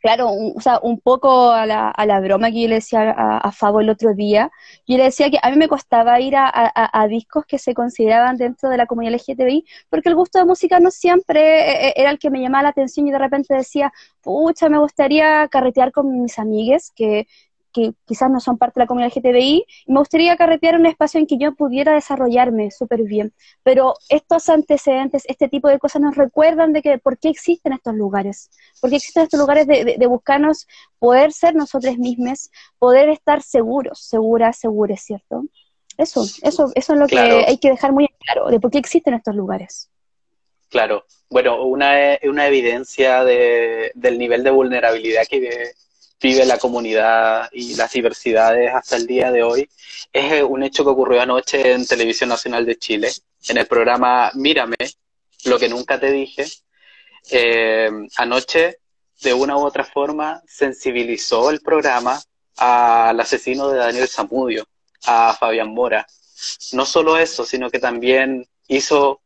[0.00, 3.10] claro, un, o sea, un poco a la, a la broma que yo le decía
[3.10, 4.50] a, a, Fabo el otro día,
[4.86, 8.36] yo le decía que a mí me costaba ir a, a, discos que se consideraban
[8.36, 12.10] dentro de la comunidad LGTBI, porque el gusto de música no siempre eh, eh, era
[12.10, 16.20] el que me llamaba la atención y de repente decía, pucha, me gustaría carretear con
[16.20, 17.26] mis amigues, que
[17.78, 21.20] que quizás no son parte de la comunidad LGTBI, y me gustaría carretear un espacio
[21.20, 23.32] en que yo pudiera desarrollarme súper bien.
[23.62, 27.94] Pero estos antecedentes, este tipo de cosas nos recuerdan de que por qué existen estos
[27.94, 30.66] lugares, por qué existen estos lugares de, de, buscarnos
[30.98, 35.44] poder ser nosotros mismos, poder estar seguros, seguras, seguras, ¿cierto?
[35.96, 39.14] Eso, eso, eso es lo que hay que dejar muy claro, de por qué existen
[39.14, 39.90] estos lugares.
[40.68, 45.72] Claro, bueno, una, una evidencia de, del nivel de vulnerabilidad que,
[46.20, 49.68] vive la comunidad y las diversidades hasta el día de hoy,
[50.12, 53.10] es un hecho que ocurrió anoche en Televisión Nacional de Chile,
[53.48, 54.76] en el programa Mírame,
[55.44, 56.46] lo que nunca te dije.
[57.30, 58.78] Eh, anoche,
[59.20, 62.20] de una u otra forma, sensibilizó el programa
[62.56, 64.66] al asesino de Daniel Zamudio,
[65.04, 66.06] a Fabián Mora.
[66.72, 69.20] No solo eso, sino que también hizo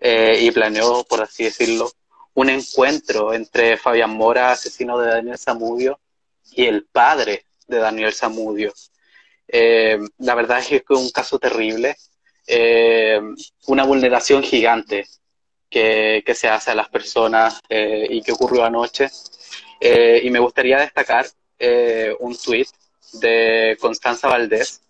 [0.00, 1.90] eh, y planeó, por así decirlo,
[2.36, 5.98] un encuentro entre Fabián Mora, asesino de Daniel Zamudio,
[6.52, 8.72] y el padre de Daniel Zamudio.
[9.48, 11.96] Eh, la verdad es que es un caso terrible,
[12.46, 13.20] eh,
[13.68, 15.06] una vulneración gigante
[15.70, 19.08] que, se hace a las personas eh, y que ocurrió anoche.
[19.80, 21.26] y me gustaría destacar
[22.20, 22.68] un tuit
[23.14, 24.82] de Constanza Valdés,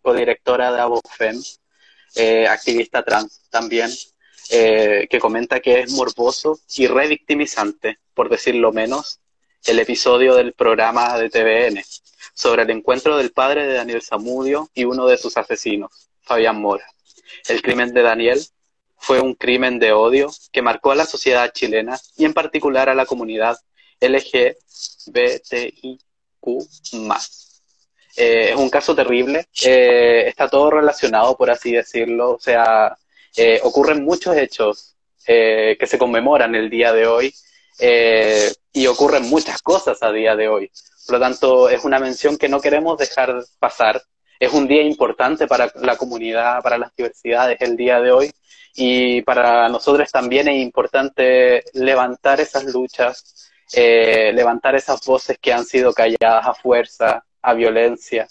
[0.00, 1.42] codirectora de Abofem,
[2.48, 3.90] activista trans también,
[4.50, 9.20] eh, que comenta que es morboso y revictimizante, por decirlo menos,
[9.64, 11.82] el episodio del programa de TVN
[12.32, 16.86] sobre el encuentro del padre de Daniel Zamudio y uno de sus asesinos, Fabián Mora.
[17.48, 18.40] El crimen de Daniel
[18.96, 22.94] fue un crimen de odio que marcó a la sociedad chilena y en particular a
[22.94, 23.58] la comunidad
[24.00, 24.48] LGBTIQ.
[28.16, 32.96] Eh, es un caso terrible, eh, está todo relacionado, por así decirlo, o sea,
[33.40, 37.32] eh, ocurren muchos hechos eh, que se conmemoran el día de hoy
[37.78, 40.72] eh, y ocurren muchas cosas a día de hoy.
[41.06, 44.02] Por lo tanto, es una mención que no queremos dejar pasar.
[44.40, 48.32] Es un día importante para la comunidad, para las diversidades el día de hoy
[48.74, 55.92] y para nosotros también es importante levantar esas luchas, levantar esas voces que han sido
[55.92, 58.28] calladas a fuerza, a violencia,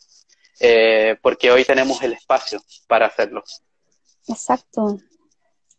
[1.22, 3.43] porque hoy tenemos el espacio para hacerlo.
[4.27, 4.97] Exacto.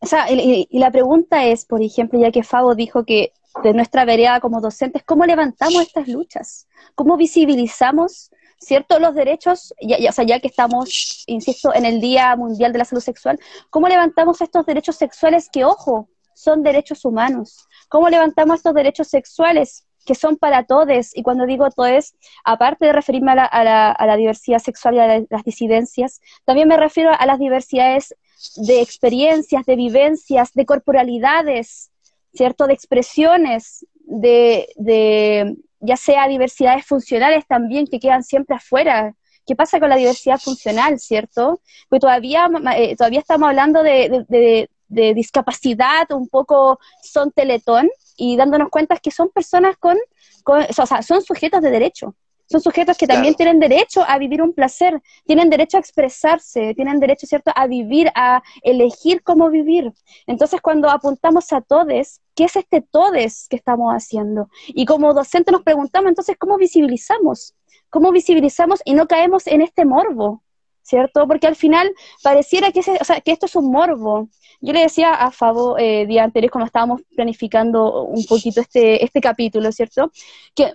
[0.01, 3.33] O sea, y, la pregunta es, por ejemplo, ya que Fabo dijo que
[3.63, 6.69] de nuestra vereda como docentes, ¿cómo levantamos estas luchas?
[6.95, 8.31] ¿Cómo visibilizamos,
[8.61, 12.73] cierto, los derechos, ya, ya, o sea, ya que estamos, insisto, en el Día Mundial
[12.73, 13.39] de la Salud Sexual,
[13.71, 17.67] ¿cómo levantamos estos derechos sexuales que, ojo, son derechos humanos?
[17.89, 22.93] ¿Cómo levantamos estos derechos sexuales que son para todos, y cuando digo todos, aparte de
[22.93, 27.27] referirme a la, a la diversidad sexual y a las disidencias, también me refiero a
[27.27, 28.15] las diversidades
[28.57, 31.91] de experiencias, de vivencias, de corporalidades,
[32.33, 32.67] ¿cierto?
[32.67, 39.15] De expresiones, de, de ya sea diversidades funcionales también que quedan siempre afuera.
[39.47, 41.61] ¿Qué pasa con la diversidad funcional, cierto?
[41.89, 48.37] Pues todavía, eh, todavía estamos hablando de, de, de, discapacidad, un poco son teletón, y
[48.37, 49.97] dándonos cuenta que son personas con,
[50.43, 52.15] con, o sea, son sujetos de derecho,
[52.51, 56.99] son sujetos que también tienen derecho a vivir un placer, tienen derecho a expresarse, tienen
[56.99, 59.93] derecho, ¿cierto?, a vivir, a elegir cómo vivir.
[60.27, 64.49] Entonces, cuando apuntamos a todes, ¿qué es este todes que estamos haciendo?
[64.69, 67.55] Y como docente nos preguntamos, entonces, ¿cómo visibilizamos?
[67.91, 70.43] ¿Cómo visibilizamos y no caemos en este morbo?
[70.83, 71.29] ¿Cierto?
[71.29, 74.31] Porque al final pareciera que, que esto es un morbo.
[74.63, 79.21] Yo le decía a Fabo eh, día anterior, cuando estábamos planificando un poquito este, este
[79.21, 80.11] capítulo, ¿cierto?
[80.55, 80.73] Que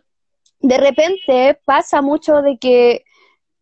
[0.64, 3.04] de repente pasa mucho de que,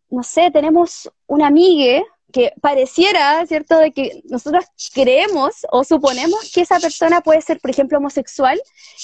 [0.08, 6.62] no sé, tenemos una amiga que pareciera, ¿cierto?, de que nosotros creemos o suponemos que
[6.62, 8.58] esa persona puede ser, por ejemplo, homosexual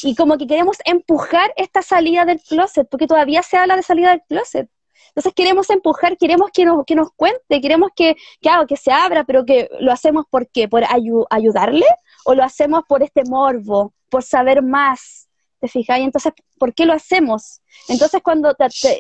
[0.05, 4.11] y como que queremos empujar esta salida del closet, porque todavía se habla de salida
[4.11, 4.71] del closet.
[5.09, 9.25] Entonces queremos empujar, queremos que nos, que nos cuente, queremos que, que, que se abra,
[9.25, 10.85] pero que lo hacemos por qué, por
[11.29, 11.87] ayudarle
[12.25, 15.28] o lo hacemos por este morbo, por saber más,
[15.61, 16.05] ¿te fijáis?
[16.05, 17.61] Entonces, ¿por qué lo hacemos?
[17.89, 18.55] Entonces, cuando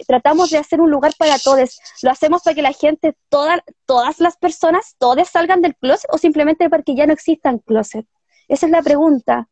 [0.06, 4.36] tratamos de hacer un lugar para todos, ¿lo hacemos para que la gente, todas las
[4.36, 8.06] personas, todas salgan del closet o simplemente para que ya no existan closet?
[8.48, 9.48] Esa es la pregunta.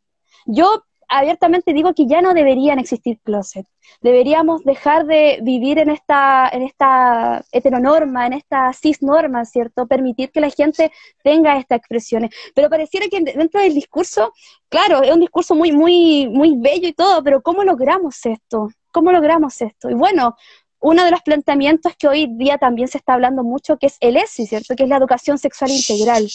[0.46, 3.66] Yo abiertamente digo que ya no deberían existir closet.
[4.00, 9.86] Deberíamos dejar de vivir en esta, en esta heteronorma, en esta cisnorma, ¿cierto?
[9.86, 10.92] Permitir que la gente
[11.22, 12.34] tenga estas expresiones.
[12.54, 14.32] Pero pareciera que dentro del discurso,
[14.68, 18.68] claro, es un discurso muy, muy, muy bello y todo, pero ¿cómo logramos esto?
[18.90, 19.90] ¿Cómo logramos esto?
[19.90, 20.36] Y bueno,
[20.80, 24.16] uno de los planteamientos que hoy día también se está hablando mucho, que es el
[24.16, 24.74] ESI, ¿cierto?
[24.74, 26.26] Que es la educación sexual integral,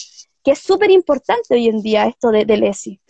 [0.42, 3.01] que es súper importante hoy en día esto de, del ESI.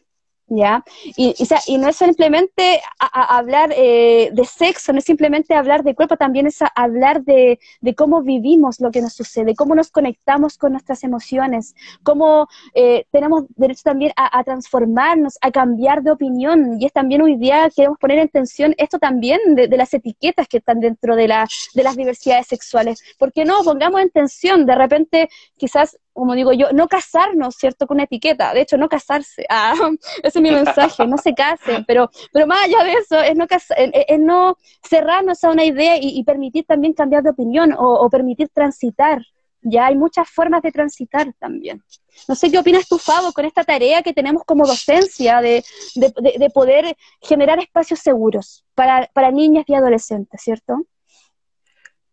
[0.49, 0.85] ¿Ya?
[1.17, 1.35] Y,
[1.67, 6.47] y, no es simplemente hablar eh, de sexo, no es simplemente hablar de cuerpo, también
[6.47, 7.59] es hablar de,
[7.97, 13.45] cómo vivimos lo que nos sucede, cómo nos conectamos con nuestras emociones, cómo eh, tenemos
[13.57, 16.81] derecho también a, transformarnos, a cambiar de opinión.
[16.81, 20.59] Y es también hoy día queremos poner en tensión esto también de, las etiquetas que
[20.59, 23.03] están dentro de, la, de las diversidades sexuales.
[23.19, 23.63] ¿Por qué no?
[23.63, 27.87] Pongamos en tensión, de repente quizás como digo yo, no casarnos, ¿cierto?
[27.87, 28.53] Con una etiqueta.
[28.53, 29.45] De hecho, no casarse.
[29.49, 29.75] Ah,
[30.23, 31.85] ese es mi mensaje, no se casen.
[31.87, 34.57] Pero, pero más allá de eso, es no, es, no
[34.89, 39.23] cerrarnos a una idea y, permitir también cambiar de opinión o, permitir transitar.
[39.65, 41.83] Ya hay muchas formas de transitar también.
[42.29, 46.51] No sé qué opinas tú, Fabo, con esta tarea que tenemos como docencia de, de,
[46.51, 50.85] poder generar espacios seguros para, para niñas y adolescentes, ¿cierto?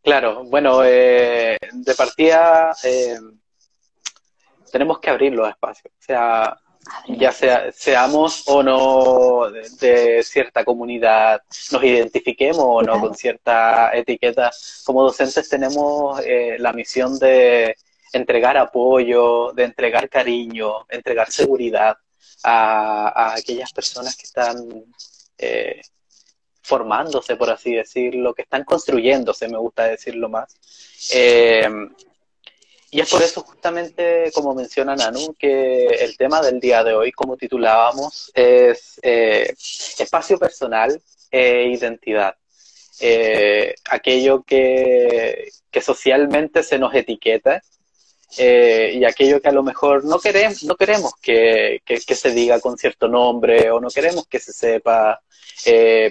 [0.01, 2.71] Claro, bueno, eh, de partida...
[2.83, 3.17] Eh
[4.71, 6.57] tenemos que abrir los espacios, o sea,
[7.07, 14.51] ya sea, seamos o no de, cierta comunidad, nos identifiquemos o no con cierta etiqueta,
[14.85, 17.75] como docentes tenemos eh, la misión de
[18.13, 21.97] entregar apoyo, de entregar cariño, entregar seguridad
[22.43, 24.85] a, aquellas personas que están
[25.37, 25.81] eh,
[26.61, 30.55] formándose, por así decirlo, que están construyéndose, me gusta decirlo más.
[31.13, 31.67] Eh,
[32.91, 37.11] y es por eso justamente, como menciona Nanu, que el tema del día de hoy,
[37.11, 39.53] como titulábamos, es eh,
[39.99, 40.99] espacio personal
[41.29, 42.35] e identidad.
[42.99, 45.49] Eh, aquello que,
[45.81, 47.61] socialmente se nos etiqueta
[48.37, 52.77] eh, y aquello que a lo mejor no queremos, no queremos que, se diga con
[52.77, 55.21] cierto nombre o no queremos que se sepa,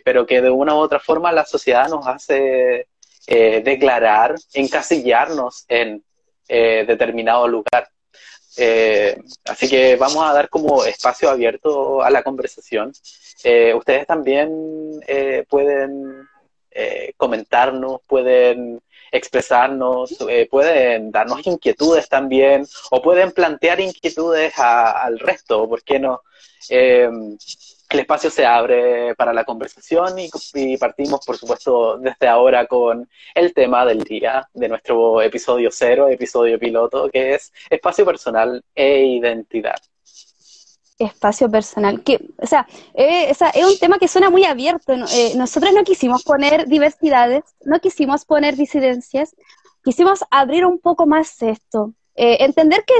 [0.04, 2.86] pero que de una u otra forma la sociedad nos hace
[3.26, 6.02] declarar, encasillarnos en
[6.48, 7.88] eh, determinado lugar.
[8.56, 12.92] Eh, así que vamos a dar como espacio abierto a la conversación.
[13.44, 14.50] Eh, ustedes también
[15.48, 16.26] pueden
[17.16, 18.80] comentarnos, pueden
[19.10, 20.16] expresarnos,
[20.50, 26.22] pueden darnos inquietudes también, o pueden plantear inquietudes al resto, ¿por qué no?
[27.90, 33.54] El espacio se abre para la conversación y, partimos, por supuesto, desde ahora con el
[33.54, 39.76] tema del día de nuestro episodio cero, episodio piloto, que es espacio personal e identidad.
[40.98, 44.92] Espacio personal, que, o sea, eh, es un tema que suena muy abierto.
[44.92, 49.34] Eh, nosotros no quisimos poner diversidades, no quisimos poner disidencias,
[49.82, 52.94] quisimos abrir un poco más esto, eh, entender que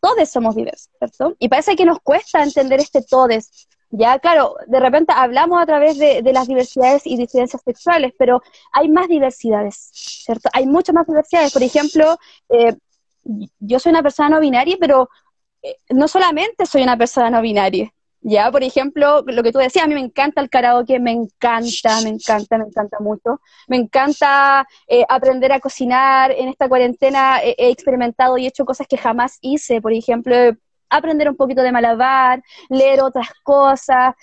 [0.00, 1.36] todos somos diversos, ¿cierto?
[1.38, 5.98] Y parece que nos cuesta entender este todes, ya, claro, de repente hablamos a través
[5.98, 10.48] de, las diversidades y disidencias sexuales, pero hay más diversidades, ¿cierto?
[10.54, 11.52] Hay muchas más diversidades.
[11.52, 12.16] Por ejemplo,
[12.48, 12.74] eh,
[13.60, 15.10] yo soy una persona no binaria, pero
[15.62, 17.92] eh, no solamente soy una persona no binaria.
[18.22, 22.00] Ya, por ejemplo, lo que tú decías, a mí me encanta el karaoke, me encanta,
[22.02, 23.40] me encanta, me encanta mucho.
[23.68, 26.30] Me encanta eh, aprender a cocinar.
[26.32, 29.82] En esta cuarentena he experimentado y hecho cosas que jamás hice.
[29.82, 30.34] Por ejemplo,
[30.96, 34.14] aprender un poquito de malabar, leer otras cosas.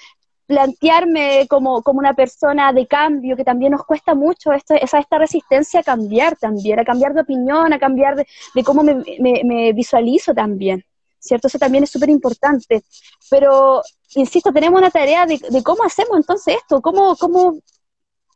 [0.47, 5.20] plantearme como, como una persona de cambio, que también nos cuesta mucho esto, esa, esta
[5.20, 10.84] resistencia a cambiar también, a cambiar de opinión, a cambiar de, cómo me, visualizo también,
[11.20, 11.47] ¿cierto?
[11.47, 12.82] Eso también es súper importante.
[13.30, 13.84] Pero,
[14.15, 17.59] insisto, tenemos una tarea de, de, cómo hacemos entonces esto, cómo, cómo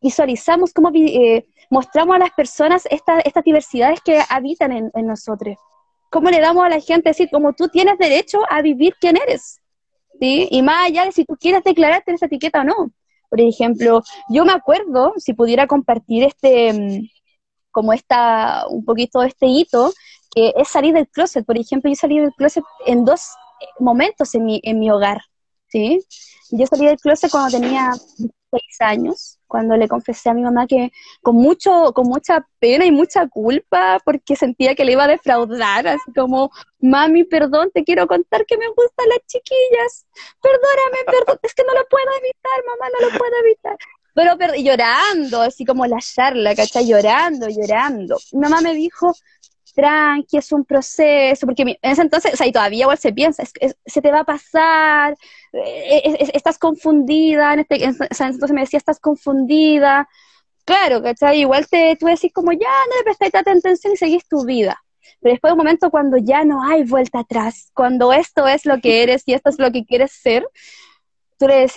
[0.04, 5.58] visualizamos, cómo eh, mostramos a las personas esta, estas diversidades que habitan en, en nosotros.
[6.14, 9.60] ¿Cómo le damos a la gente decir, como tú tienes derecho a vivir quién eres?
[10.20, 10.48] ¿sí?
[10.52, 12.92] Y más allá de si tú quieres declararte esa etiqueta o no.
[13.32, 17.10] Por ejemplo, yo me acuerdo, si pudiera compartir este, mm,
[17.72, 19.92] como esta, un poquito este hito,
[20.30, 21.44] que es salir del closet.
[21.48, 23.30] Por ejemplo, yo salí del closet en dos
[23.80, 25.20] momentos en mi, en mi hogar,
[25.68, 26.00] ¿sí?
[26.52, 27.92] Yo salí del closet cuando tenía
[28.52, 30.92] seis años, cuando le confesé a mi mamá que
[31.22, 35.86] con mucho, con mucha pena y mucha culpa, porque sentía que le iba a defraudar,
[35.86, 36.50] así como,
[36.80, 40.08] mami, perdón, te quiero contar que me gustan las chiquillas,
[40.42, 43.78] perdóname, perdón, es que no lo puedo evitar, mamá, no lo puedo evitar.
[44.16, 46.88] Pero, pero llorando, así como la charla, ¿cachai?
[46.88, 48.18] Llorando, llorando.
[48.32, 49.14] Mi mamá me dijo,
[49.74, 53.44] tranqui, es un proceso, porque en ese entonces, o sea, y todavía igual se piensa,
[53.86, 55.18] se te va a pasar,
[55.54, 60.08] eh, estás confundida, en este, entonces me decía, estás confundida,
[60.66, 61.40] claro, ¿cachai?
[61.42, 62.60] Igual te, tú decís como, ya,
[62.90, 64.82] no le prestáis tanta atención y seguís tu vida.
[65.22, 68.80] Pero después de un momento cuando ya no hay vuelta atrás, cuando esto es lo
[68.80, 70.48] que eres y esto es lo que quieres ser,
[71.38, 71.68] tú le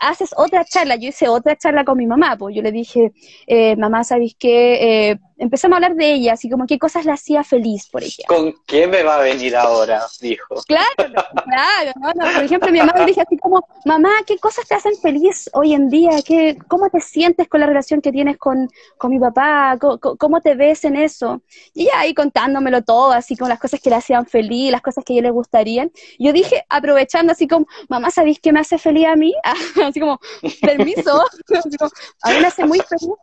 [0.00, 3.12] haces otra charla, yo hice otra charla con mi mamá, pues yo le dije,
[3.46, 5.10] eh, mamá, ¿sabes qué?
[5.10, 8.36] Eh, empezamos a hablar de ella, así como qué cosas la hacía feliz, por ejemplo.
[8.36, 10.02] ¿Con qué me va a venir ahora?
[10.20, 10.62] Dijo.
[10.66, 11.12] Claro,
[11.44, 11.92] claro,
[12.34, 15.74] por ejemplo, mi mamá le dije así como, mamá, ¿qué cosas te hacen feliz hoy
[15.74, 16.10] en día?
[16.24, 18.68] ¿Qué, ¿Cómo te sientes con la relación que tienes con,
[19.08, 19.78] mi papá?
[19.78, 21.42] ¿Cómo, te ves en eso?
[21.74, 25.04] Y ella ahí contándomelo todo, así como las cosas que le hacían feliz, las cosas
[25.04, 25.90] que a ella le gustarían.
[26.18, 29.34] Yo dije, aprovechando así como, mamá, ¿sabéis qué me hace feliz a mí?
[29.92, 30.18] así como,
[30.60, 31.24] permiso,
[32.22, 33.14] a mí me hace muy feliz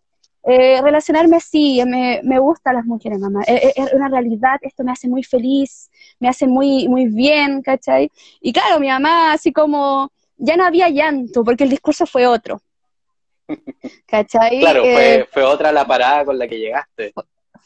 [0.43, 3.43] eh, relacionarme sí, me, me gustan las mujeres, mamá.
[3.43, 5.89] Es, eh, eh, es, una realidad, esto me hace muy feliz,
[6.19, 8.09] me hace muy, muy bien, ¿cachai?
[8.39, 12.61] Y claro, mi mamá así como, ya no había llanto, porque el discurso fue otro.
[14.07, 14.59] ¿Cachai?
[14.59, 17.13] Claro, fue, fue otra la parada con la que llegaste.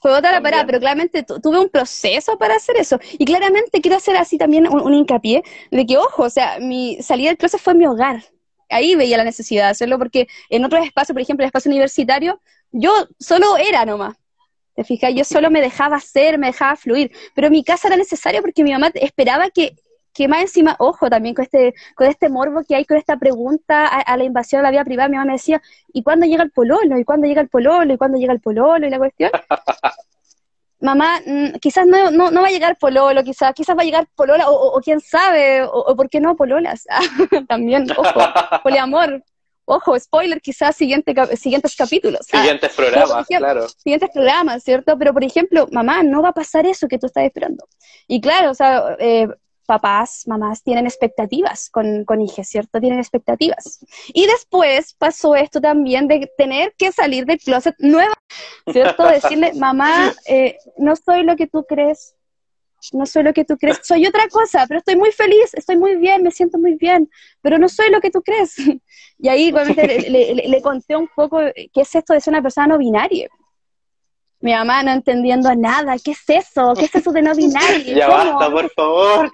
[0.02, 3.00] Fue otra la parada, pero claramente tuve un proceso para hacer eso.
[3.14, 7.02] Y claramente quiero hacer así también un, un, hincapié de que, ojo, o sea, mi
[7.02, 8.22] salida del closet fue mi hogar.
[8.74, 12.42] Ahí veía la necesidad de hacerlo, porque en otros espacios, por ejemplo, el espacio universitario,
[12.72, 14.16] yo solo era nomás.
[14.76, 15.14] ¿Te fijas?
[15.14, 17.12] Yo solo me dejaba ser, me dejaba fluir.
[17.36, 19.76] Pero mi casa era necesaria porque mi mamá esperaba que,
[20.14, 23.86] que más encima, ojo también con este, con este morbo que hay con esta pregunta
[23.86, 25.62] a, la invasión de la vida privada, mi mamá me decía,
[25.92, 26.98] ¿y cuándo llega el pololo?
[26.98, 27.94] ¿Y cuándo llega el pololo?
[27.94, 28.88] ¿Y cuándo llega el pololo?
[28.88, 29.32] Y la cuestión.
[30.84, 34.08] Mamá, mm, quizás no, no, no, va a llegar pololo, quizás, quizás va a llegar
[34.16, 36.84] polola, o, quién sabe, o, o, por qué no pololas.
[37.48, 38.20] también, ojo,
[38.62, 39.24] poliamor.
[39.66, 42.28] Ojo, spoiler, quizás siguiente, siguientes capítulos.
[42.34, 43.70] Ah, siguientes programas, claro.
[43.70, 44.98] Siguientes programas, ¿cierto?
[45.00, 47.66] Pero, por ejemplo, mamá, no va a pasar eso que tú estás esperando.
[48.06, 49.30] Y claro, o sea, eh,
[49.66, 52.80] papás, mamás tienen expectativas con, con hijos, ¿cierto?
[52.80, 53.86] Tienen expectativas.
[54.14, 58.14] Y después pasó esto también de tener que salir del closet nueva,
[58.72, 59.08] ¿cierto?
[59.08, 62.16] Decirle, mamá, eh, no soy lo que tú crees,
[62.92, 65.96] no soy lo que tú crees, soy otra cosa, pero estoy muy feliz, estoy muy
[65.96, 67.10] bien, me siento muy bien,
[67.42, 68.56] pero no soy lo que tú crees.
[69.20, 72.68] Y ahí igualmente le, le, conté un poco qué es esto de ser una persona
[72.68, 73.30] no binaria.
[74.42, 76.74] Mi mamá no entendiendo nada, ¿qué es eso?
[76.78, 77.96] ¿Qué es eso de no binario?
[77.96, 79.32] ya basta, por favor.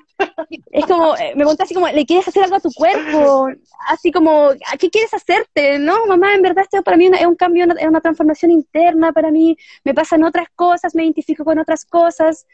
[0.71, 3.47] Es como, eh, me pregunta así como, ¿le quieres hacer algo a tu cuerpo?
[3.87, 5.79] Así como, ¿a qué quieres hacerte?
[5.79, 9.31] No, mamá, en verdad esto para mí es un cambio, es una transformación interna para
[9.31, 12.45] mí, me pasan otras cosas, me identifico con otras cosas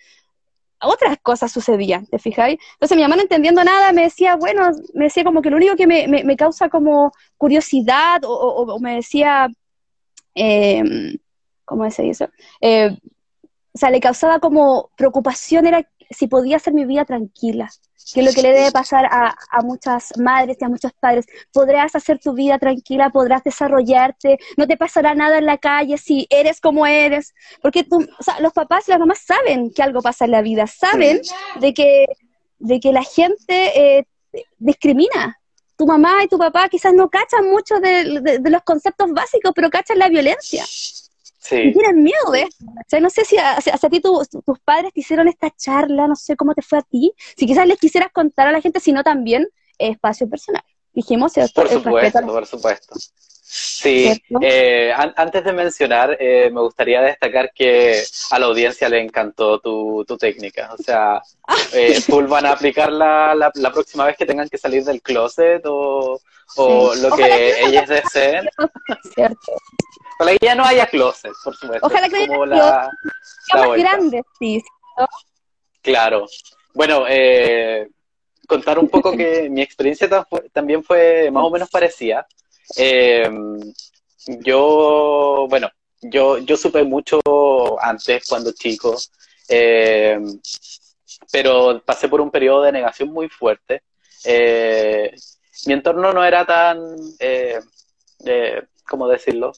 [0.81, 2.59] otras cosas sucedían, ¿te fijáis?
[2.73, 5.75] Entonces mi mamá no entendiendo nada me decía, bueno, me decía como que lo único
[5.75, 9.47] que me, me, causa como curiosidad o, me decía,
[10.35, 10.83] eh,
[11.63, 12.29] ¿cómo se dice?
[12.61, 12.97] Eh,
[13.73, 17.69] o sea, le causaba como preocupación era si podía hacer mi vida tranquila,
[18.13, 21.25] que es lo que le debe pasar a, a, muchas madres y a muchos padres.
[21.51, 26.27] Podrás hacer tu vida tranquila, podrás desarrollarte, no te pasará nada en la calle si
[26.29, 30.01] eres como eres, porque tú, o sea, los papás y las mamás saben que algo
[30.01, 31.21] pasa en la vida, saben
[31.59, 32.05] de que,
[32.59, 34.07] de que la gente eh,
[34.57, 35.39] discrimina.
[35.77, 39.69] Tu mamá y tu papá quizás no cachan mucho de, de los conceptos básicos, pero
[39.69, 40.63] cachan la violencia.
[41.47, 41.71] Sí.
[41.73, 42.99] tienen miedo de esto.
[42.99, 46.63] no sé si a, ti tus padres te hicieron esta charla, no sé cómo te
[46.63, 47.13] fue a ti.
[47.37, 50.63] Si quizás les quisieras contar a la gente, sino también espacio personal.
[50.93, 52.95] Dijimos, Por supuesto, por supuesto.
[53.47, 59.59] Sí, eh, antes de mencionar, eh, me gustaría destacar que a la audiencia le encantó
[59.59, 60.73] tu, tu técnica.
[60.73, 61.21] O sea,
[61.73, 65.63] eh, full van a aplicarla la, la, próxima vez que tengan que salir del closet
[65.67, 66.19] o,
[66.55, 68.49] o lo que ellas deseen.
[69.13, 69.53] Cierto.
[70.17, 71.85] Para que ya no haya closet, por supuesto.
[71.85, 72.89] Ojalá que como la,
[73.53, 74.63] la más grande, sí.
[75.83, 76.25] Claro.
[76.73, 77.87] Bueno, eh,
[78.47, 80.09] contar un poco que mi experiencia
[80.51, 82.25] también fue más o menos parecida.
[82.77, 83.29] Eh,
[84.27, 85.69] yo, bueno,
[86.01, 87.19] yo, yo supe mucho
[87.81, 88.97] antes, cuando chico,
[89.47, 90.19] eh,
[91.31, 93.83] pero pasé por un periodo de negación muy fuerte.
[94.23, 95.15] Eh,
[95.67, 96.79] mi entorno no era tan,
[97.19, 97.59] eh,
[98.87, 99.53] ¿cómo decirlo?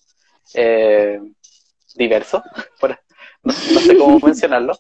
[1.96, 2.44] diverso,
[3.44, 4.78] no, sé cómo mencionarlo.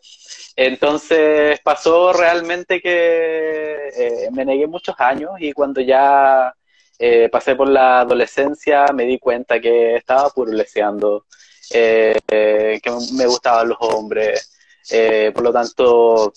[0.55, 6.53] Entonces pasó realmente que me negué muchos años y cuando ya
[6.99, 11.25] eh, pasé por la adolescencia, me di cuenta que estaba puruleseando,
[11.71, 14.51] eh, que me gustaban los hombres,
[14.89, 16.33] eh, por lo tanto,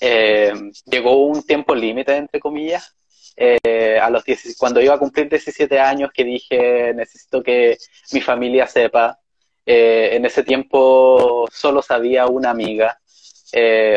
[0.00, 2.94] llegó un tiempo límite, entre comillas,
[3.36, 4.24] a los
[4.58, 7.78] cuando iba a cumplir 17 años, que dije, necesito que
[8.12, 9.18] mi familia sepa.
[9.66, 12.98] en ese tiempo solo sabía una amiga,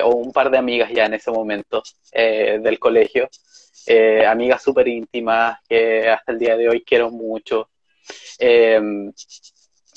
[0.03, 3.29] o un par de amigas ya en ese momento del colegio,
[3.87, 7.69] eh, amigas súper íntimas que hasta el día de hoy quiero mucho.
[8.39, 9.11] Em,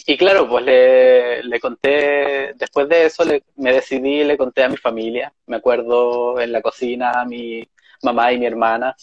[0.06, 3.24] y claro, pues le, le, conté, después de eso
[3.56, 7.66] me decidí, le conté a mi familia, me acuerdo en la cocina a mi
[8.02, 8.94] mamá y mi hermana,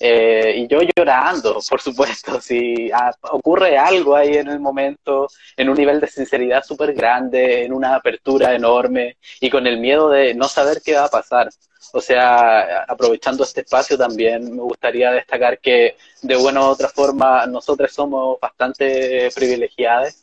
[0.00, 5.68] eh, y yo llorando, por supuesto, si ah, ocurre algo ahí en el momento, en
[5.68, 10.34] un nivel de sinceridad súper grande, en una apertura enorme y con el miedo de
[10.34, 11.48] no saber qué va a pasar.
[11.92, 17.46] O sea, aprovechando este espacio también me gustaría destacar que de una u otra forma
[17.46, 20.14] nosotros somos bastante privilegiados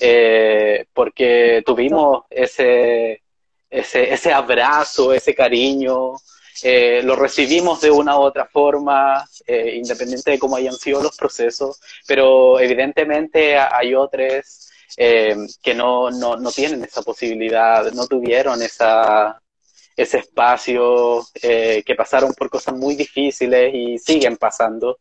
[0.00, 3.22] eh, porque tuvimos ese,
[3.68, 6.14] ese, ese abrazo, ese cariño,
[6.62, 11.16] eh, lo recibimos de una u otra forma, eh, independiente de cómo hayan sido los
[11.16, 19.40] procesos, pero evidentemente hay otros que no, no, no tienen esa posibilidad, no tuvieron esa,
[20.02, 24.98] ese espacio, eh, que pasaron por cosas muy difíciles y siguen pasando.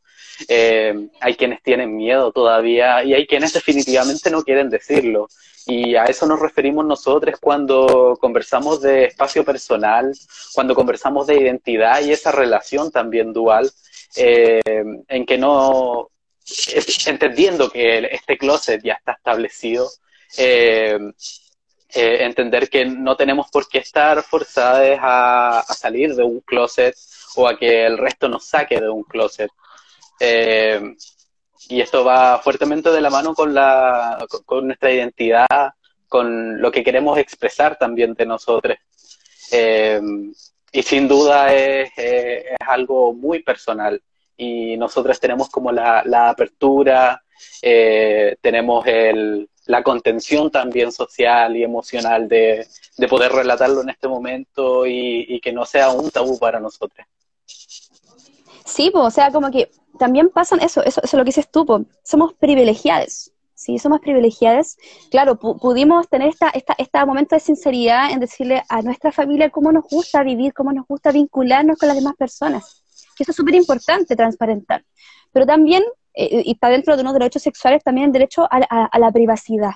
[0.48, 5.28] Eh, hay quienes tienen miedo todavía y hay quienes definitivamente no quieren decirlo.
[5.66, 10.12] Y a eso nos referimos nosotros cuando conversamos de espacio personal,
[10.54, 13.70] cuando conversamos de identidad y esa relación también dual,
[14.16, 14.62] eh,
[15.08, 16.10] en que no,
[17.06, 19.88] entendiendo que este closet ya está establecido,
[21.94, 26.96] entender que no tenemos por qué estar forzadas a, salir de un closet
[27.36, 29.52] o a que el resto nos saque de un closet.
[30.20, 30.96] Eh,
[31.70, 35.74] y esto va fuertemente de la mano con, la, con, nuestra identidad,
[36.08, 38.78] con lo que queremos expresar también de nosotros.
[39.52, 40.00] Eh,
[40.72, 44.02] y sin duda es, es, algo muy personal.
[44.38, 47.22] Y nosotros tenemos como la, la apertura,
[47.62, 52.66] tenemos el, la contención también social y emocional de,
[53.08, 57.06] poder relatarlo en este momento y, que no sea un tabú para nosotros.
[58.66, 61.86] Sí, o sea, como que también pasan eso, eso, eso es lo que dices tú,
[62.04, 64.76] somos privilegiados, sí, somos privilegiados.
[65.12, 69.72] Claro, pudimos tener esta, esta, este momento de sinceridad en decirle a nuestra familia cómo
[69.72, 72.84] nos gusta vivir, cómo nos gusta vincularnos con las demás personas.
[73.16, 74.84] Que eso es súper importante, transparentar.
[75.32, 75.84] Pero también
[76.22, 79.72] eh, y está dentro de unos derechos sexuales también el derecho a, la privacidad,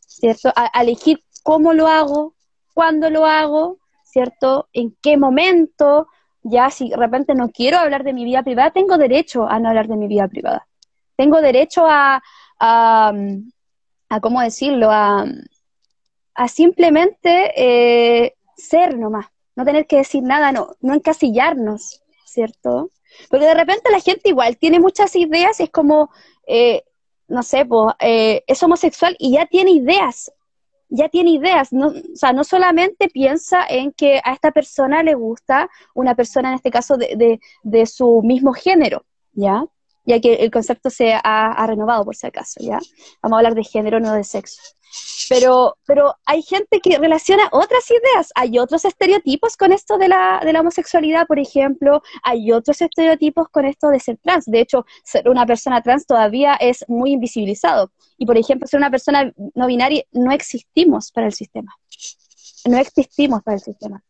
[0.00, 0.52] ¿cierto?
[0.56, 2.34] A, elegir cómo lo hago,
[2.72, 4.68] cuándo lo hago, ¿cierto?
[4.72, 6.08] En qué momento,
[6.42, 9.68] ya si de repente no quiero hablar de mi vida privada, tengo derecho a no
[9.68, 10.66] hablar de mi vida privada.
[11.16, 12.20] Tengo derecho a,
[12.58, 13.12] a,
[14.20, 14.90] ¿cómo decirlo?
[14.90, 15.26] A,
[16.34, 22.90] a simplemente eh, ser nomás, no tener que decir nada, no, no encasillarnos, ¿cierto?
[23.28, 26.10] Porque de repente la gente igual tiene muchas ideas y es como,
[26.46, 26.82] eh,
[27.28, 30.32] no sé, pues, eh, es homosexual y ya tiene ideas,
[30.88, 35.14] ya tiene ideas, no, o sea, no solamente piensa en que a esta persona le
[35.14, 39.64] gusta una persona, en este caso, de, de, de su mismo género, ¿ya?
[40.04, 42.78] Ya que el concepto se ha, renovado, por si acaso, ¿ya?
[43.22, 44.60] Vamos a hablar de género, no de sexo.
[45.28, 48.30] Pero, pero hay gente que relaciona otras ideas.
[48.34, 52.02] Hay otros estereotipos con esto de la, de la homosexualidad, por ejemplo.
[52.22, 54.44] Hay otros estereotipos con esto de ser trans.
[54.44, 57.90] De hecho, ser una persona trans todavía es muy invisibilizado.
[58.18, 61.74] Y, por ejemplo, ser una persona no binaria, no existimos para el sistema.
[62.66, 64.02] No existimos para el sistema.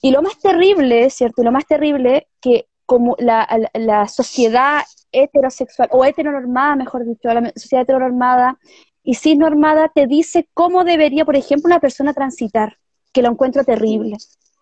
[0.00, 1.42] Y lo más terrible, ¿cierto?
[1.42, 4.82] Y lo más terrible que como la, la, sociedad
[5.12, 8.58] heterosexual, o heteronormada, mejor dicho, la sociedad heteronormada
[9.04, 12.78] y cisnormada te dice cómo debería, por ejemplo, una persona transitar,
[13.12, 14.16] que lo encuentro terrible.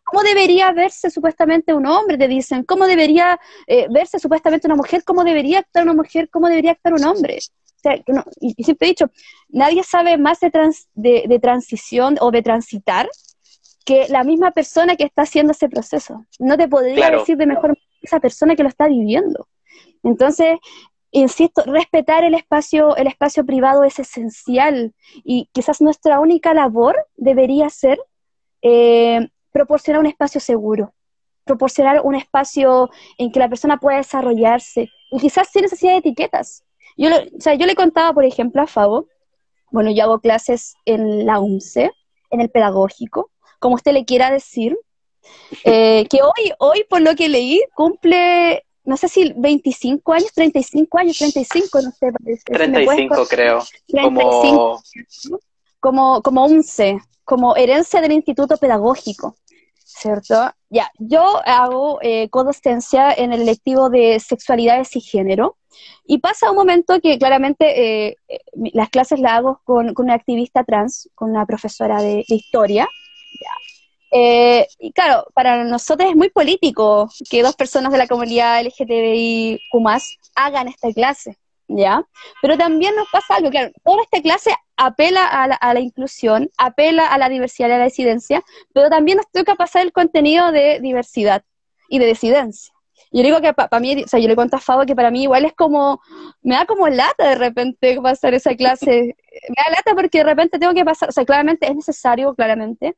[0.05, 2.19] ¿Cómo debería verse supuestamente un hombre?
[2.19, 2.65] Te dicen.
[2.65, 5.05] ¿Cómo debería eh, verse supuestamente una mujer?
[5.05, 6.29] ¿Cómo debería actuar una mujer?
[6.29, 7.39] ¿Cómo debería actuar un hombre?
[8.41, 9.11] y, siempre he dicho,
[9.49, 10.51] nadie sabe más de,
[11.27, 13.09] de, transición o de transitar
[13.87, 16.27] que la misma persona que está haciendo ese proceso.
[16.39, 19.49] No te podría decir de mejor esa persona que lo está viviendo.
[20.03, 20.59] Entonces,
[21.11, 24.95] insisto, respetar el espacio, el espacio privado es esencial
[25.25, 27.99] y quizás nuestra única labor debería ser
[28.63, 30.93] eh, proporcionar un espacio seguro,
[31.45, 36.65] proporcionar un espacio en que la persona pueda desarrollarse y quizás sin necesidad de etiquetas.
[36.97, 39.07] Yo, o sea, yo le contaba, por ejemplo, a Fabo,
[39.71, 41.93] bueno, yo hago clases en la UNCE,
[42.31, 44.79] en el pedagógico, como usted le quiera decir,
[45.65, 50.99] eh, que hoy, hoy, por lo que leí, cumple, no sé si 25 años, 35
[50.99, 52.45] años, 35, no sé, parece.
[52.45, 53.65] 35 creo.
[53.87, 54.83] 35, como...
[55.81, 59.37] como, como UNCE, como herencia del Instituto Pedagógico.
[59.99, 60.53] ¿cierto?
[60.71, 65.57] Ya, yo hago eh, codocencia en el lectivo de sexualidades y género,
[66.07, 68.41] y pasa un momento que claramente eh, eh,
[68.73, 72.89] las clases las hago con, una activista trans, con una profesora de, historia.
[74.11, 79.61] Eh, y claro, para nosotros es muy político que dos personas de la comunidad LGTBIQ
[80.35, 81.37] hagan esta clase,
[81.69, 82.03] ¿ya?
[82.41, 86.49] Pero también nos pasa algo, claro, toda esta clase apela a la, a la, inclusión,
[86.57, 88.43] apela a la diversidad y a la disidencia,
[88.73, 91.43] pero también nos toca pasar el contenido de diversidad
[91.89, 92.73] y de disidencia.
[93.11, 95.23] Yo digo que para mí, o sea, yo le cuento a Fabo que para mí
[95.23, 96.01] igual es como,
[96.43, 99.17] me da como lata de repente pasar esa clase.
[99.49, 102.97] Me da lata porque de repente tengo que pasar, o sea, claramente es necesario, claramente,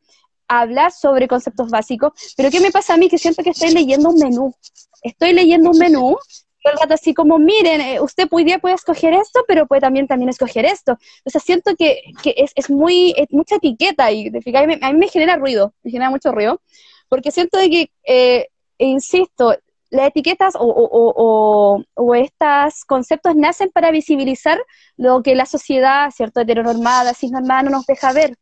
[0.58, 3.08] hablar sobre conceptos básicos, pero ¿qué me pasa a mí?
[3.08, 4.54] Que siento que estoy leyendo un menú.
[5.02, 6.16] Estoy leyendo un menú
[6.62, 10.06] todo el rato así como, miren, eh, usted puede, puede escoger esto, pero puede también,
[10.06, 10.98] también escoger esto.
[11.24, 14.98] O sea, siento que, que es, es, muy, mucha etiqueta y a mí, a mí
[14.98, 16.60] me genera ruido, me genera mucho ruido,
[17.08, 18.48] porque siento de que, eh,
[18.78, 19.56] insisto,
[19.90, 24.58] las etiquetas o, o, o, estos conceptos nacen para visibilizar
[24.96, 28.36] lo que la sociedad, ¿cierto?, heteronormada, cisnormada, no nos deja ver.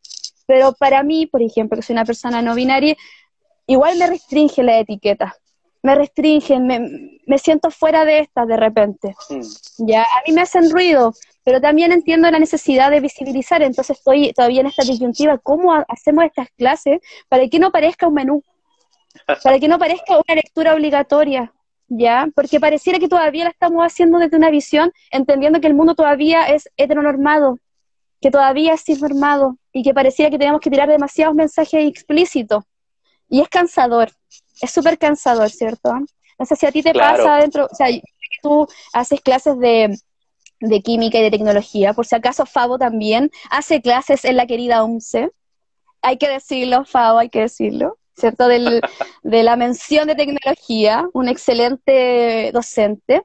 [0.49, 2.96] Pero para mí, por ejemplo, que soy una persona no binaria,
[3.66, 5.36] igual me restringe la etiqueta.
[5.82, 9.14] Me restringe, me, me siento fuera de esta de repente.
[9.76, 11.12] Ya, a mí me hacen ruido,
[11.44, 16.24] pero también entiendo la necesidad de visibilizar, entonces estoy todavía en esta disyuntiva, ¿cómo hacemos
[16.24, 18.42] estas clases para que no parezca un menú?
[19.42, 21.53] para que no parezca una lectura obligatoria,
[21.88, 22.28] ¿ya?
[22.34, 26.46] Porque pareciera que todavía la estamos haciendo desde una visión, entendiendo que el mundo todavía
[26.46, 27.59] es heteronormado,
[28.20, 32.64] que todavía es cisnormado, y que pareciera que tenemos que tirar demasiados mensajes explícitos.
[33.29, 34.11] Y es cansador,
[34.61, 35.93] es súper cansador, ¿cierto?
[36.39, 37.89] No sé si a ti te pasa dentro, o sea,
[38.43, 39.97] tú haces clases de,
[40.61, 44.83] de química y de tecnología, por si acaso Fabo también hace clases en la querida
[44.83, 45.31] UNCE,
[46.03, 47.99] hay que decirlo, Fabo, hay que decirlo.
[48.18, 48.49] ¿cierto?
[48.49, 48.81] Del,
[49.22, 53.22] de la mención de tecnología, un excelente docente.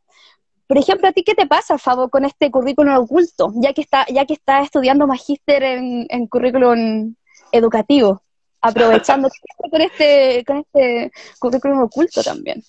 [0.67, 4.05] Por ejemplo, ¿a ti qué te pasa, Fabo, con este currículum oculto, ya que está,
[4.07, 7.15] ya que está estudiando magíster en, en currículum
[7.51, 8.21] educativo,
[8.61, 9.29] aprovechando
[9.69, 12.63] con este, con este currículum oculto también?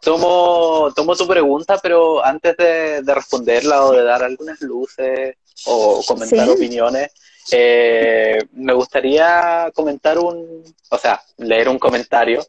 [0.00, 6.48] Tomo, tomo tu pregunta, pero antes de, responderla o de dar algunas luces o comentar
[6.48, 7.10] opiniones,
[7.50, 12.44] eh, me gustaría comentar un, o sea, leer un comentario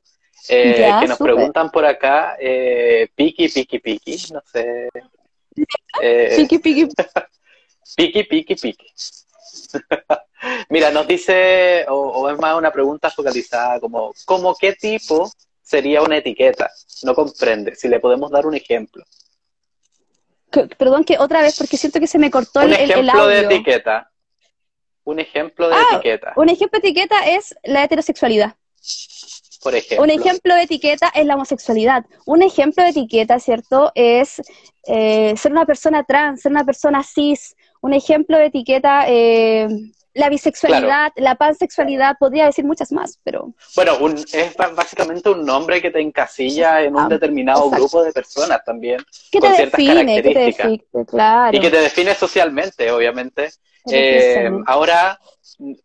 [0.50, 4.90] eh, que nos preguntan por acá, eh, Piki, Piki, Piki, no sé.
[6.02, 6.88] Eh, piki, Piki.
[7.96, 8.88] piki, Piki, Piki.
[10.70, 15.32] Mira, nos dice, o, es más una pregunta focalizada, como, ¿cómo qué tipo
[15.62, 16.72] sería una etiqueta?
[17.04, 19.04] No comprende, si le podemos dar un ejemplo.
[20.78, 24.12] perdón, que otra vez, porque siento que se me cortó el, el, ejemplo de etiqueta.
[25.04, 26.34] Un ejemplo de ah, etiqueta.
[26.36, 28.56] Un ejemplo de etiqueta es la heterosexualidad.
[30.00, 32.06] Un ejemplo de etiqueta es la homosexualidad.
[32.26, 33.92] Un ejemplo de etiqueta, ¿cierto?
[33.96, 34.42] Es
[34.88, 37.56] eh, ser una persona trans, ser una persona cis.
[37.82, 39.68] Un ejemplo de etiqueta, eh,
[40.18, 43.54] la bisexualidad, la pansexualidad, podría decir muchas más, pero...
[43.76, 43.98] Bueno,
[44.34, 49.00] es básicamente un nombre que te encasilla en un ah, determinado grupo de personas también.
[49.32, 51.56] Que te define, que te define, claro.
[51.56, 53.52] Y que te define socialmente, obviamente.
[53.90, 55.20] Eh, ahora,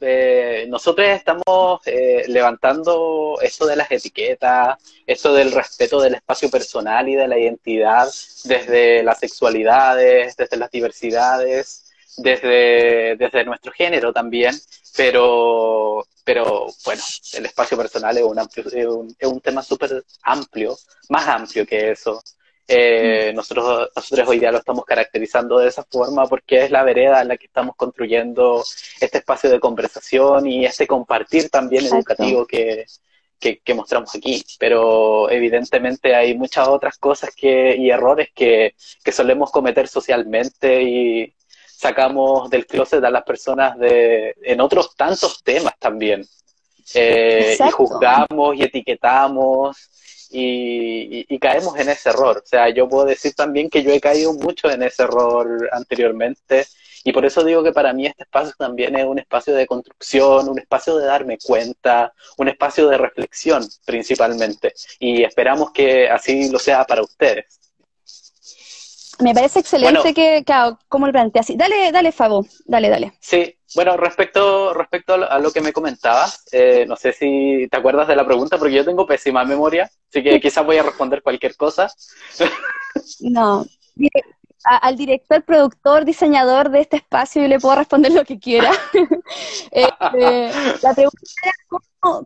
[0.00, 7.08] eh, nosotros estamos eh, levantando esto de las etiquetas, esto del respeto del espacio personal
[7.08, 8.08] y de la identidad
[8.44, 11.81] desde las sexualidades, desde las diversidades,
[12.16, 14.54] desde, desde nuestro género también,
[14.96, 17.02] pero, pero bueno,
[17.34, 20.76] el espacio personal es un, amplio, es un, es un tema súper amplio,
[21.08, 22.22] más amplio que eso.
[22.68, 27.20] Eh, nosotros, nosotros hoy día lo estamos caracterizando de esa forma porque es la vereda
[27.20, 28.62] en la que estamos construyendo
[29.00, 32.86] este espacio de conversación y este compartir también educativo que,
[33.40, 34.44] que, mostramos aquí.
[34.58, 41.34] Pero evidentemente hay muchas otras cosas que, y errores que, que solemos cometer socialmente y
[41.82, 46.24] sacamos del closet a las personas de, en otros tantos temas también.
[46.94, 49.76] Eh, y juzgamos y etiquetamos
[50.30, 52.38] y, caemos en ese error.
[52.38, 56.66] O sea, yo puedo decir también que yo he caído mucho en ese error anteriormente
[57.02, 60.48] y por eso digo que para mí este espacio también es un espacio de construcción,
[60.48, 64.72] un espacio de darme cuenta, un espacio de reflexión principalmente.
[65.00, 67.61] Y esperamos que así lo sea para ustedes.
[69.18, 71.46] Me parece excelente que, claro, como lo planteas.
[71.56, 73.12] Dale, dale, Fabo, dale, dale.
[73.20, 78.08] Sí, bueno, respecto, respecto a lo que me comentabas, eh, no sé si te acuerdas
[78.08, 81.56] de la pregunta, porque yo tengo pésima memoria, así que quizás voy a responder cualquier
[81.56, 81.90] cosa.
[83.20, 83.66] No,
[84.64, 88.70] al director, productor, diseñador de este espacio, yo le puedo responder lo que quiera.
[89.70, 90.50] Este,
[90.82, 91.52] la pregunta era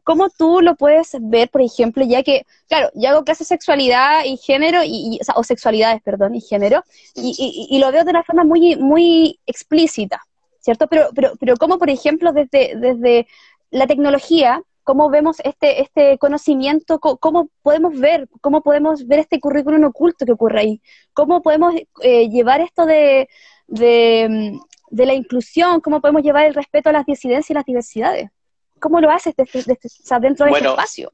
[0.03, 4.24] ¿cómo, tú lo puedes ver, por ejemplo, ya que, claro, yo hago clases de sexualidad
[4.24, 6.82] y género, y, o, sexualidades, perdón, y género,
[7.14, 10.22] y, y, lo veo de una forma muy, muy explícita,
[10.61, 10.87] ¿cierto?
[10.89, 13.26] Pero, pero, pero ¿cómo, por ejemplo, desde, desde
[13.70, 19.82] la tecnología, cómo vemos este, este conocimiento, cómo, podemos ver, cómo podemos ver este currículum
[19.82, 20.82] oculto que ocurre ahí,
[21.12, 23.28] cómo podemos eh, llevar esto de,
[23.66, 24.61] de,
[24.91, 28.30] la inclusión, cómo podemos llevar el respeto a las disidencias y las diversidades.
[28.78, 31.12] ¿Cómo lo haces dentro de este espacio?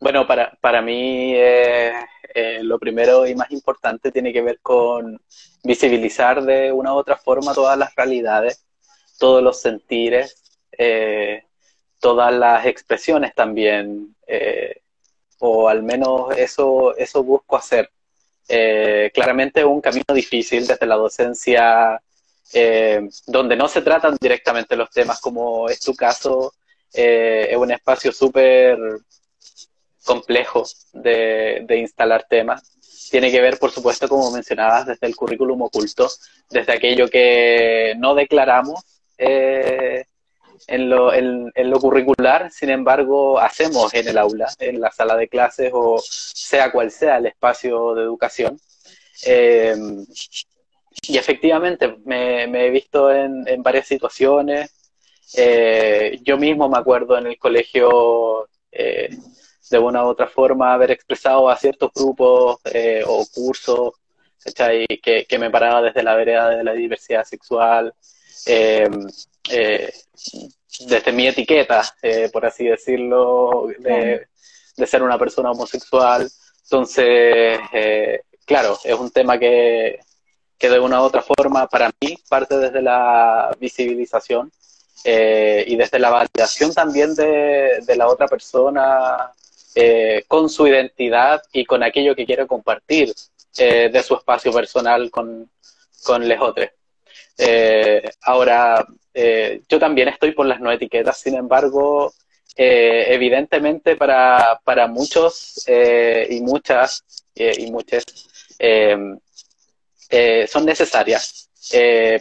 [0.00, 1.92] Bueno, para, para mí eh,
[2.34, 5.22] eh, lo primero y más importante tiene que ver con
[5.62, 8.66] visibilizar de una u otra forma todas las realidades,
[9.20, 11.44] todos los sentires, eh,
[12.02, 14.82] todas las expresiones también, eh,
[15.38, 17.90] o al menos eso, eso busco hacer.
[18.48, 22.02] Eh, claramente un camino difícil desde la docencia,
[22.52, 26.52] eh, donde no se tratan directamente los temas, como es tu caso,
[26.92, 28.76] es un espacio súper
[30.04, 32.62] complejo de, de, instalar temas.
[33.10, 36.10] Tiene que ver, por supuesto, como mencionabas, desde el currículum oculto,
[36.50, 38.84] desde aquello que no declaramos
[39.24, 40.04] eh,
[40.66, 45.28] en lo, en, lo curricular, sin embargo, hacemos en el aula, en la sala de
[45.28, 48.58] clases o sea cual sea el espacio de educación.
[49.24, 49.74] Eh,
[51.08, 54.70] y efectivamente, me, he visto en, varias situaciones.
[55.34, 59.08] Eh, yo mismo me acuerdo en el colegio, eh,
[59.70, 62.58] de una u otra forma, haber expresado a ciertos grupos
[63.06, 63.94] o cursos
[64.54, 67.94] que, que, me paraba desde la vereda de la diversidad sexual.
[69.50, 69.92] Eh,
[70.86, 74.26] desde mi etiqueta, eh, por así decirlo, de,
[74.86, 76.28] ser una persona homosexual.
[76.64, 80.00] Entonces, eh, claro, es un tema que,
[80.58, 84.50] que, de una u otra forma, para mí, parte desde la visibilización
[85.04, 89.32] y desde la validación también de, de la otra persona
[90.28, 93.12] con su identidad y con aquello que quiere compartir
[93.56, 95.50] de su espacio personal con,
[96.04, 96.38] con les
[97.38, 98.16] otros.
[98.22, 102.12] ahora, eh, yo también estoy por las no etiquetas, sin embargo,
[102.56, 107.04] eh, evidentemente para, para muchos eh, y muchas
[107.34, 108.04] y muchas
[110.48, 111.48] son necesarias.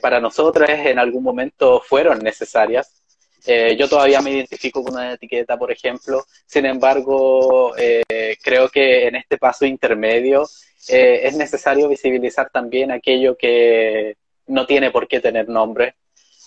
[0.01, 2.91] para nosotros en algún momento fueron necesarias.
[3.77, 6.23] yo todavía me identifico con una etiqueta, por ejemplo.
[6.45, 7.73] Sin embargo,
[8.41, 10.47] creo que en este paso intermedio
[10.87, 14.15] es necesario visibilizar también aquello que
[14.47, 15.95] no tiene por qué tener nombre,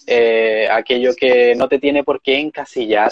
[0.07, 3.11] eh, aquello que no te tiene por qué encasillar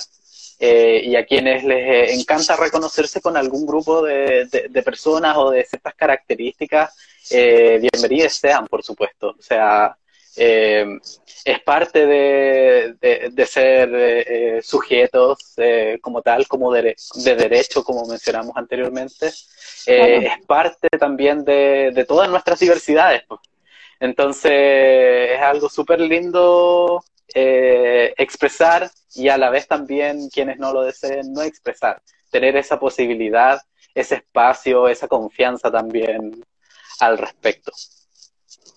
[0.59, 4.47] eh, y a quienes les eh, encanta reconocerse con algún grupo de,
[4.85, 6.95] personas o de ciertas características,
[7.31, 9.35] bienvenidos sean, por supuesto.
[9.39, 9.97] O sea,
[10.35, 15.55] es parte de, de ser sujetos
[16.01, 19.29] como tal, como de, derecho, como mencionamos anteriormente.
[19.87, 23.23] Es parte también de, todas nuestras diversidades.
[23.27, 23.41] Pues.
[24.03, 24.51] Entonces
[25.31, 31.33] es algo súper lindo eh, expresar y a la vez también quienes no lo deseen
[31.33, 33.61] no expresar, tener esa posibilidad,
[33.95, 36.45] ese espacio, esa confianza también
[36.99, 37.71] al respecto.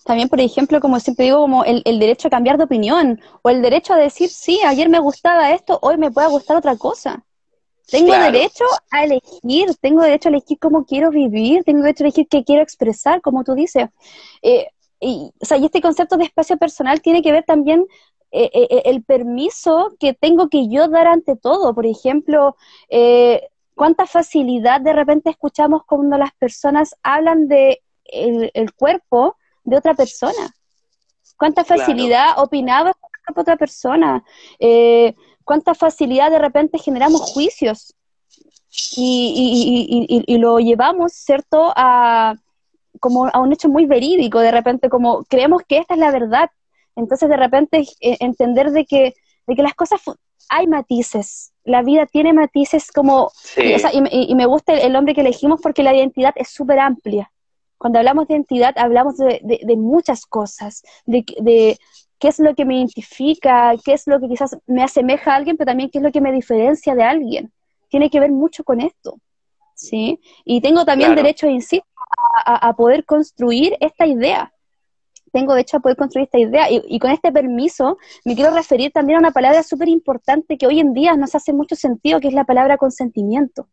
[0.04, 3.62] También, por ejemplo, como siempre digo, como el, derecho a cambiar de opinión o el
[3.62, 7.24] derecho a decir, sí, ayer me gustaba esto, hoy me puede gustar otra cosa.
[7.88, 12.28] Tengo derecho a elegir, tengo derecho a elegir cómo quiero vivir, tengo derecho a elegir
[12.28, 13.88] qué quiero expresar, como tú dices.
[14.42, 14.68] Eh,
[15.06, 17.86] y, o sea, y este concepto de espacio personal tiene que ver también
[18.32, 21.74] eh, eh, eh, el permiso que tengo que yo dar ante todo.
[21.74, 22.56] Por ejemplo,
[23.74, 30.54] cuánta facilidad de repente escuchamos cuando las personas hablan de el, cuerpo de otra persona.
[31.38, 34.24] Cuánta facilidad opinaba opinamos otra persona.
[35.44, 37.94] cuánta facilidad de repente generamos juicios
[38.96, 42.34] y, y, lo llevamos, ¿cierto?, a
[43.06, 46.50] como a un hecho muy verídico, de repente como creemos que esta es la verdad,
[46.96, 49.14] entonces de repente eh, entender de que,
[49.46, 50.00] de que las cosas,
[50.48, 53.30] hay matices, la vida tiene matices como,
[54.10, 57.30] y, me gusta el, hombre que elegimos porque la identidad es súper amplia.
[57.78, 61.78] Cuando hablamos de identidad hablamos de, de, muchas cosas, de, de
[62.18, 65.56] qué es lo que me identifica, qué es lo que quizás me asemeja a alguien,
[65.56, 67.52] pero también qué es lo que me diferencia de alguien.
[67.88, 69.20] Tiene que ver mucho con esto,
[69.76, 70.20] ¿sí?
[70.44, 71.86] Y tengo también derecho, insisto,
[72.44, 74.52] a, a, poder construir esta idea.
[75.32, 76.66] Tengo derecho a poder construir esta idea.
[76.70, 80.80] Y, con este permiso me quiero referir también a una palabra súper importante que hoy
[80.80, 83.68] en día nos hace mucho sentido, que es la palabra consentimiento.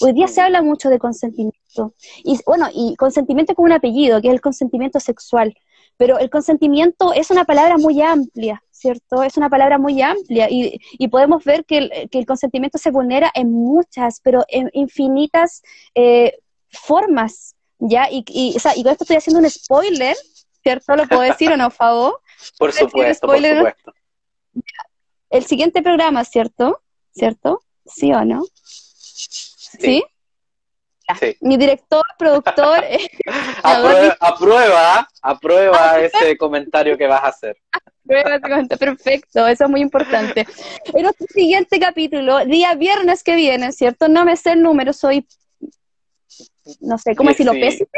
[0.00, 1.94] Hoy día se habla mucho de consentimiento.
[2.24, 5.54] Y bueno, y consentimiento como un apellido, que es el consentimiento sexual.
[5.98, 9.22] Pero el consentimiento es una palabra muy amplia, ¿cierto?
[9.22, 14.20] Es una palabra muy amplia y, podemos ver que el, consentimiento se vulnera en muchas,
[14.22, 15.62] pero en infinitas
[15.94, 18.10] eh, formas, ¿ya?
[18.10, 20.16] Y, y, o sea, y con esto estoy haciendo un spoiler,
[20.62, 20.96] ¿cierto?
[20.96, 22.20] ¿Lo puedo decir o no, favor?
[22.58, 23.92] Por supuesto, por supuesto.
[25.30, 26.82] El siguiente programa, ¿cierto?
[27.12, 27.60] ¿Cierto?
[27.86, 28.42] ¿Sí o no?
[28.64, 30.02] ¿Sí?
[31.40, 32.84] Mi director, productor.
[33.64, 37.56] Eh, aprueba, aprueba, ese comentario que vas a hacer.
[38.78, 40.46] Perfecto, eso es muy importante.
[40.92, 44.08] En nuestro siguiente capítulo, día viernes que viene, ¿cierto?
[44.08, 45.26] No me sé el número, soy,
[46.80, 47.52] no sé, ¿cómo decirlo?
[47.52, 47.88] Pésime.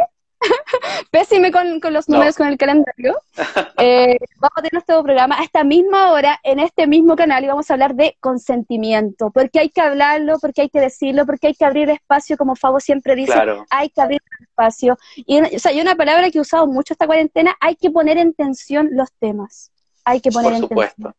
[1.11, 3.19] Pésime con, los números, con el calendario.
[3.77, 7.49] Eh, vamos a tener nuestro programa a esta misma hora en este mismo canal y
[7.49, 9.31] vamos a hablar de consentimiento.
[9.31, 12.79] Porque hay que hablarlo, porque hay que decirlo, porque hay que abrir espacio, como Fabo
[12.79, 13.35] siempre dice,
[13.71, 14.97] hay que abrir espacio.
[15.17, 18.17] Y, o sea, hay una palabra que he usado mucho esta cuarentena, hay que poner
[18.17, 19.73] en tensión los temas.
[20.05, 21.15] Hay que poner en tensión.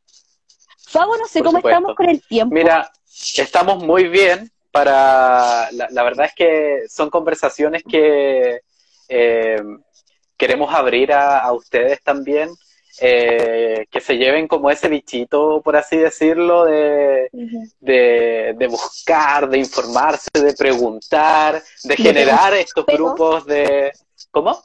[0.88, 2.56] Fabo, no sé cómo estamos con el tiempo.
[2.56, 2.90] Mira,
[3.38, 5.70] estamos muy bien para...
[5.72, 8.62] la verdad es que son conversaciones que
[9.10, 9.62] eh,
[10.38, 12.50] queremos abrir a, ustedes también,
[13.02, 17.30] eh, que se lleven como ese bichito, por así decirlo, de,
[17.80, 23.92] de, buscar, de informarse, de preguntar, de generar estos grupos de...
[24.32, 24.62] ¿Cómo?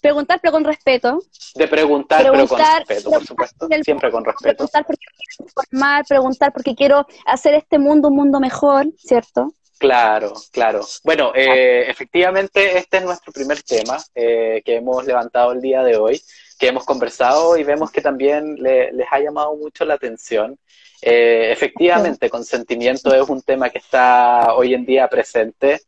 [0.00, 1.18] Preguntar, pero con respeto.
[1.54, 3.68] De preguntar, pero con respeto, por supuesto.
[3.82, 4.56] Siempre con respeto.
[4.56, 9.52] Preguntar porque quiero informar, preguntar porque quiero hacer este mundo un mundo mejor, ¿cierto?
[9.78, 10.84] Claro, claro.
[11.04, 15.96] Bueno, eh, efectivamente este es nuestro primer tema eh, que hemos levantado el día de
[15.96, 16.20] hoy,
[16.58, 20.58] que hemos conversado y vemos que también les ha llamado mucho la atención.
[21.00, 25.80] Eh, efectivamente, consentimiento es un tema que está hoy en día presente.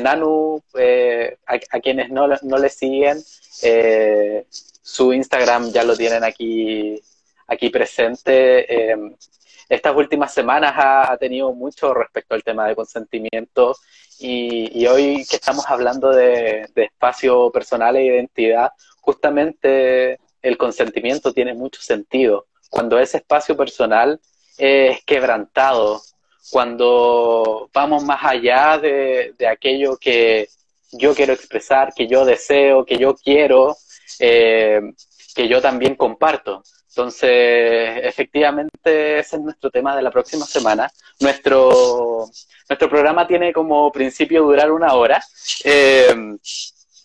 [0.00, 0.62] Nanu,
[1.46, 3.22] a, quienes no, no le siguen,
[4.82, 6.98] su Instagram ya lo tienen aquí,
[7.46, 8.96] aquí presente
[9.68, 13.76] estas últimas semanas ha, tenido mucho respecto al tema de consentimiento
[14.18, 21.80] y, hoy que estamos hablando de, espacio personal e identidad, justamente el consentimiento tiene mucho
[21.82, 22.46] sentido.
[22.70, 24.20] Cuando ese espacio personal
[24.56, 26.00] es quebrantado,
[26.50, 30.48] cuando vamos más allá de, aquello que
[30.92, 33.76] yo quiero expresar, que yo deseo, que yo quiero,
[34.18, 34.80] eh,
[35.34, 36.62] que yo también comparto.
[36.88, 40.90] Entonces, efectivamente, ese es nuestro tema de la próxima semana.
[41.20, 42.26] Nuestro,
[42.68, 45.22] nuestro programa tiene como principio durar una hora.
[45.64, 46.36] Eh,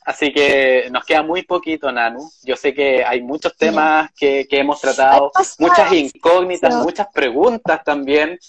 [0.05, 2.27] así que nos queda muy poquito, Nanu.
[2.43, 8.39] Yo sé que hay muchos temas que, hemos tratado, muchas incógnitas, muchas preguntas también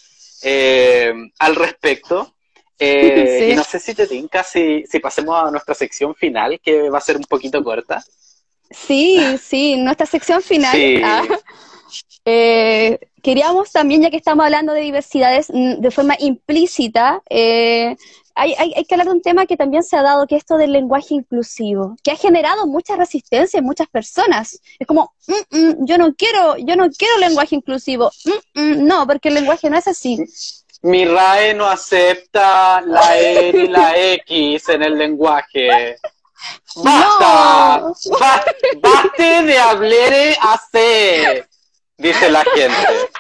[0.43, 2.33] eh, al respecto.
[2.79, 6.89] Eh, y no sé si te tinca si, si pasemos a nuestra sección final, que
[6.89, 8.03] va a ser un poquito corta.
[8.71, 10.77] Sí, sí, nuestra sección final.
[11.05, 11.23] Ah,
[12.25, 17.97] eh, queríamos también, ya que estamos hablando de diversidades mm, de forma implícita, eh,
[18.37, 20.73] hay, que hablar de un tema que también se ha dado, que es esto del
[20.73, 24.61] lenguaje inclusivo, que ha generado mucha resistencia en muchas personas.
[24.79, 28.11] Es como, mm, mm, yo no quiero, yo no quiero lenguaje inclusivo.
[28.55, 30.19] no, porque el lenguaje no es así.
[30.83, 35.97] Mi RAE no acepta la E y la X en el lenguaje.
[36.77, 37.81] ¡Basta!
[37.81, 37.95] No.
[38.81, 41.49] ¡Baste de hablar hacer!
[41.97, 43.11] Dice la gente.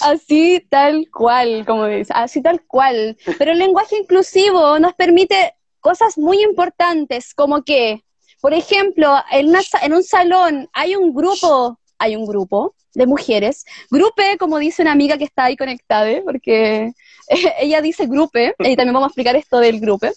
[0.00, 3.16] Así tal cual, como dice, así tal cual.
[3.38, 8.02] Pero el lenguaje inclusivo nos permite cosas muy importantes, como que
[8.40, 13.64] Por ejemplo, en, una en un salón hay un grupo, hay un grupo de mujeres,
[13.90, 16.22] grupe, como dice una amiga que está ahí conectada, ¿eh?
[16.24, 16.92] porque
[17.60, 20.12] ella dice grupe, y también vamos a explicar esto del grupe.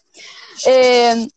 [0.66, 1.28] Eh,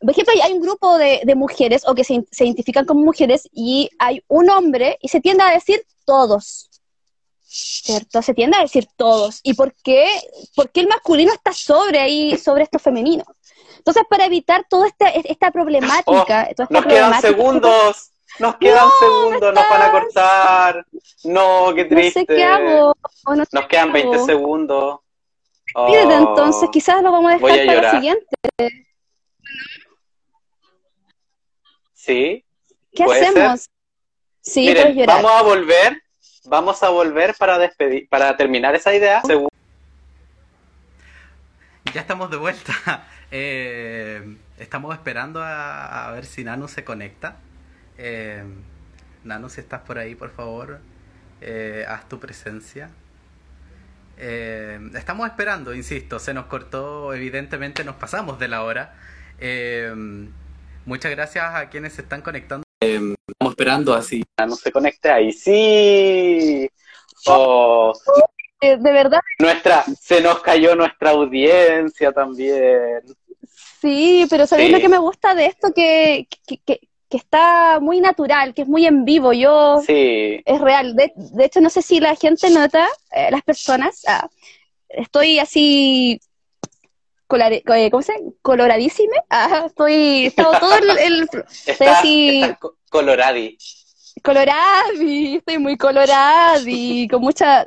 [0.00, 3.48] por ejemplo, hay un grupo de, de mujeres o que se, se identifican como mujeres
[3.52, 6.68] y hay un hombre y se tiende a decir todos.
[7.46, 8.20] ¿Cierto?
[8.22, 9.40] Se tiende a decir todos.
[9.44, 10.06] ¿Y por qué,
[10.56, 13.24] por qué el masculino está sobre ahí, sobre esto femenino?
[13.78, 18.10] Entonces, para evitar toda esta, esta problemática, toda esta Oh, Nos quedan segundos.
[18.40, 19.54] Nos quedan No, segundos.
[19.54, 20.86] Nos van a cortar.
[21.24, 22.20] No, qué No triste.
[22.20, 22.94] sé qué hago.
[23.26, 24.26] no sé Nos qué quedan 20 hago.
[24.26, 25.00] segundos.
[25.76, 26.28] Despídete, Oh.
[26.30, 28.36] entonces, quizás lo vamos a dejar a para la siguiente.
[32.04, 32.44] Sí.
[32.94, 33.70] ¿Qué ¿Puede hacemos?
[34.42, 35.22] Sí, Miren, puedes llorar.
[35.22, 36.02] vamos a volver.
[36.44, 39.22] Vamos a volver para despedir, para terminar esa idea.
[41.94, 43.06] Ya estamos de vuelta.
[43.36, 47.38] Eh, estamos esperando a, a ver si Nanu se conecta.
[47.98, 48.44] Eh,
[49.24, 50.78] Nanu, si estás por ahí, por favor,
[51.40, 52.90] eh, haz tu presencia.
[54.18, 58.94] Eh, estamos esperando, insisto, se nos cortó, evidentemente nos pasamos de la hora.
[59.40, 59.92] Eh,
[60.86, 62.64] muchas gracias a quienes se están conectando.
[62.80, 64.22] Eh, estamos esperando así.
[64.46, 65.32] no se conecte ahí.
[65.32, 66.68] Sí.
[67.26, 67.92] Oh,
[68.60, 73.02] Eh, de verdad, nuestra, se nos cayó nuestra audiencia también.
[73.80, 74.74] sí, pero ¿sabéis Sí.
[74.74, 75.72] lo que me gusta de esto?
[75.74, 76.80] Que, que, que-
[77.10, 79.32] que está muy natural, que es muy en vivo.
[79.34, 80.42] Yo, Sí.
[80.44, 80.96] es real.
[80.96, 84.28] De, de hecho, no sé si la gente nota, eh, las personas, ah,
[84.88, 86.18] estoy así,
[87.42, 88.14] eh, ¿cómo se?
[88.42, 89.14] Coloradísima.
[89.30, 91.28] Ah, estoy, estado todo el, el-
[91.66, 93.56] Estás, así- co- coloradi.
[94.22, 97.66] coloradi, estoy muy coloradi, con mucha,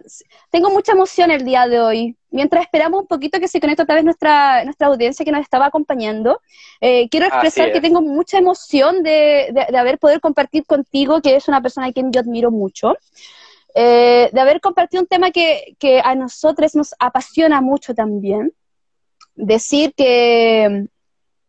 [0.49, 2.15] tengo mucha emoción el día de hoy.
[2.29, 5.65] Mientras esperamos un poquito que se conecte otra vez nuestra, nuestra audiencia que nos estaba
[5.67, 6.41] acompañando,
[6.81, 11.35] eh, quiero expresar que tengo mucha emoción de, de, de haber poder compartir contigo, que
[11.35, 12.95] es una persona a quien yo admiro mucho,
[13.75, 18.51] eh, de haber compartido un tema que, que a nosotros nos apasiona mucho también.
[19.37, 20.87] Decir que,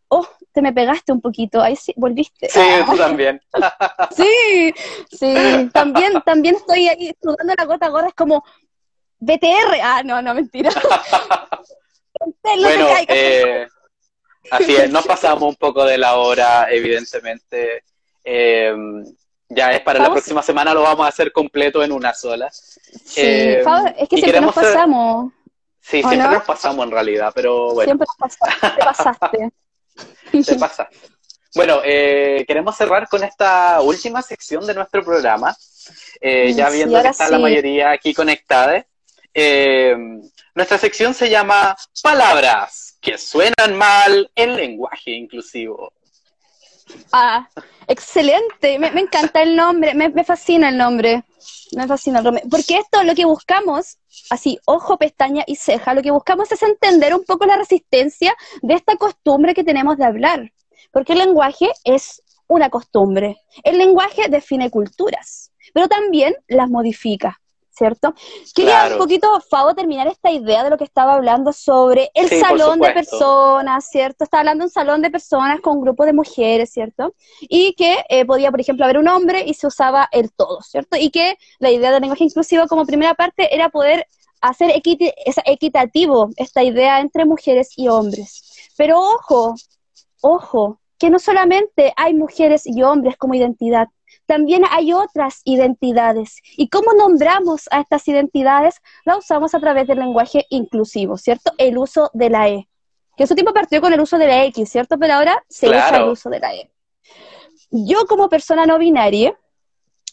[0.09, 2.49] oh, te me pegaste un poquito, ahí sí, volviste.
[2.49, 3.41] Sí, tú también.
[4.14, 4.74] Sí,
[5.11, 8.45] sí, también, también estoy ahí sudando la gota gorda, es como
[9.18, 9.80] BTR.
[9.82, 10.70] Ah, no, no, mentira.
[12.43, 13.68] Bueno, eh,
[14.51, 17.84] así es, nos pasamos un poco de la hora, evidentemente.
[18.24, 18.74] Eh,
[19.49, 22.51] ya es para la próxima semana, lo vamos a hacer completo en una sola.
[22.51, 23.64] Sí, eh,
[23.97, 25.32] es que siempre nos ser- pasamos,
[25.89, 26.34] Sí, ¿O siempre no?
[26.34, 29.51] nos pasamos en realidad, pero bueno, siempre nos pasamos, te pasaste.
[30.45, 30.89] te pasa.
[31.55, 35.57] Bueno, eh, queremos cerrar con esta última sección de nuestro programa.
[36.20, 38.84] Eh, ya viendo que está la mayoría aquí conectada.
[39.32, 39.97] Eh,
[40.55, 45.93] nuestra sección se llama Palabras que suenan mal en lenguaje inclusivo.
[47.12, 47.49] Ah,
[47.86, 51.24] excelente, me, encanta el nombre, me, me fascina el nombre,
[51.74, 53.99] me fascina el nombre, porque esto lo que buscamos,
[54.30, 58.74] así, ojo, pestaña y ceja, lo que buscamos es entender un poco la resistencia de
[58.74, 60.53] esta costumbre que tenemos de hablar,
[60.93, 67.41] porque el lenguaje es una costumbre, el lenguaje define culturas, pero también las modifica.
[67.79, 68.12] ¿Cierto?
[68.55, 68.95] Quería Claro.
[68.97, 72.81] un poquito, Fabo, terminar esta idea de lo que estaba hablando sobre el Sí, salón
[72.81, 74.24] de personas, ¿cierto?
[74.24, 77.14] Estaba hablando de un salón de personas con un grupo de mujeres, ¿cierto?
[77.41, 80.97] y que eh, podía, por ejemplo, haber un hombre y se usaba el todo, ¿cierto?
[80.99, 84.07] Y que la idea del lenguaje inclusivo como primera parte era poder
[84.41, 84.72] hacer
[85.47, 88.70] equitativo esta idea entre mujeres y hombres.
[88.76, 89.55] Pero ojo,
[90.20, 93.89] ojo, que no solamente hay mujeres y hombres como identidad,
[94.29, 96.37] también hay otras identidades.
[96.57, 98.76] ¿Y cómo nombramos a estas identidades?
[99.05, 101.53] La usamos a través del lenguaje inclusivo, ¿cierto?
[101.59, 102.68] El uso de la E.
[103.16, 104.97] Que en su tiempo partió con el uso de la X, ¿cierto?
[104.99, 106.70] Pero ahora se usa el uso de la E.
[107.70, 109.37] Yo como persona no binaria,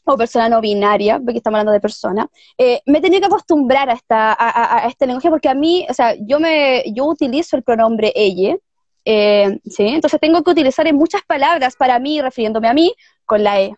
[0.05, 3.89] o persona no binaria, porque estamos hablando de persona, eh, me he tenido que acostumbrar
[3.89, 7.05] a, esta, a, a- a este lenguaje porque a mí, o sea, yo, me, yo
[7.05, 8.55] utilizo el pronombre ella,
[9.03, 9.87] eh, ¿sí?
[9.87, 12.93] Entonces tengo que utilizar en muchas palabras para mí, refiriéndome a mí,
[13.25, 13.75] con la E.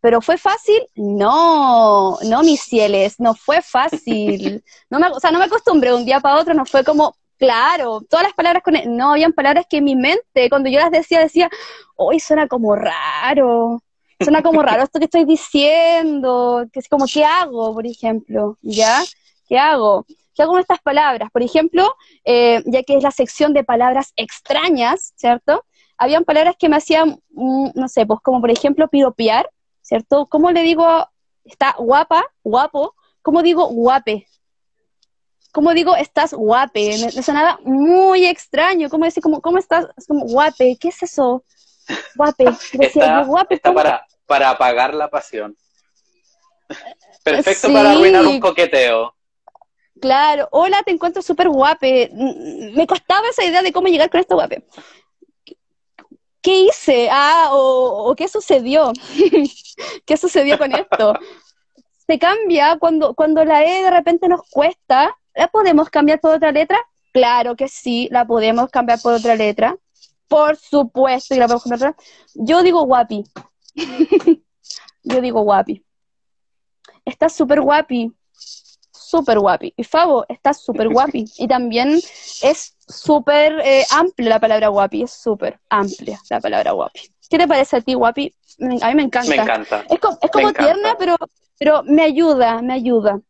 [0.00, 0.80] ¿Pero fue fácil?
[0.94, 4.62] No, no, mis cieles, no fue fácil.
[4.90, 8.00] No me, o sea, no me acostumbré un día para otro, no fue como, claro,
[8.08, 8.86] todas las palabras con E.
[8.86, 11.50] No, habían palabras que en mi mente, cuando yo las decía, decía,
[11.96, 13.82] hoy suena como raro,
[14.20, 18.56] suena como raro esto que estoy diciendo, que es como, ¿qué hago, por ejemplo?
[18.62, 19.02] ¿Ya?
[19.48, 20.06] ¿Qué hago?
[20.34, 21.30] ¿Qué hago con estas palabras?
[21.32, 21.92] Por ejemplo,
[22.24, 25.64] eh, ya que es la sección de palabras extrañas, ¿cierto?
[25.96, 29.50] Habían palabras que me hacían, mm, no sé, pues como por ejemplo piropear,
[29.88, 30.26] ¿cierto?
[30.26, 31.08] ¿Cómo le digo,
[31.44, 32.94] está guapa, guapo?
[33.22, 34.26] ¿Cómo digo guape?
[35.50, 36.98] ¿Cómo digo estás guape?
[36.98, 38.90] Me, me sonaba muy extraño.
[38.90, 39.86] ¿Cómo decir, cómo, cómo estás?
[39.96, 41.42] Es como guape, ¿qué es eso?
[42.16, 42.44] Guape.
[42.74, 45.56] Decía Está, guape, está para, para apagar la pasión.
[47.24, 47.72] Perfecto Sí.
[47.72, 49.14] para arruinar un coqueteo.
[50.00, 52.10] Claro, hola, te encuentro súper guape.
[52.12, 54.64] Mm, Me costaba esa idea de cómo llegar con esto guape.
[56.48, 57.10] ¿Qué hice?
[57.12, 58.90] Ah, o, qué sucedió.
[60.06, 61.12] ¿Qué sucedió con esto?
[62.06, 65.14] Se cambia cuando, cuando la E de repente nos cuesta.
[65.34, 66.78] ¿La podemos cambiar por otra letra?
[67.12, 69.76] Claro que sí, la podemos cambiar por otra letra.
[70.26, 71.94] Por supuesto, y la podemos cambiar.
[72.32, 73.24] Yo digo guapi.
[75.02, 75.84] Yo digo guapi.
[77.04, 78.10] Está súper guapi
[79.08, 79.74] súper guapi.
[79.76, 81.24] Y Fabo está súper guapi.
[81.38, 81.98] Y también
[82.42, 87.00] es súper eh, amplia la palabra guapi, es súper amplia la palabra guapi.
[87.28, 88.34] ¿Qué te parece a ti, guapi?
[88.80, 89.28] A mí me encanta.
[89.28, 89.84] Me encanta.
[89.90, 91.16] Es como, es como tierna, pero,
[91.58, 93.20] pero me ayuda, me ayuda.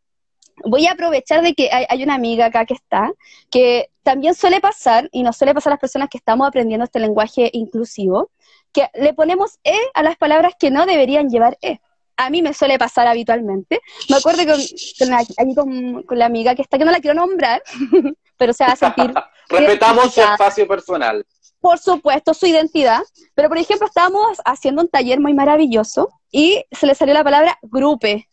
[0.64, 3.12] Voy a aprovechar de que hay, hay una amiga acá que está,
[3.50, 7.00] que también suele pasar, y nos suele pasar a las personas que estamos aprendiendo este
[7.00, 8.30] lenguaje inclusivo,
[8.72, 11.80] que le ponemos E a las palabras que no deberían llevar E.
[12.18, 13.80] A mí me suele pasar habitualmente.
[14.10, 14.60] Me acuerdo con,
[14.98, 17.62] con la, aquí con, con la amiga que está, que no la quiero nombrar,
[18.36, 19.14] pero se va a sentir
[19.48, 21.24] Respetamos su espacio personal.
[21.60, 23.02] por supuesto, su identidad.
[23.34, 27.58] Pero, por ejemplo, estábamos haciendo un taller muy maravilloso y se le salió la palabra
[27.62, 28.28] grupe.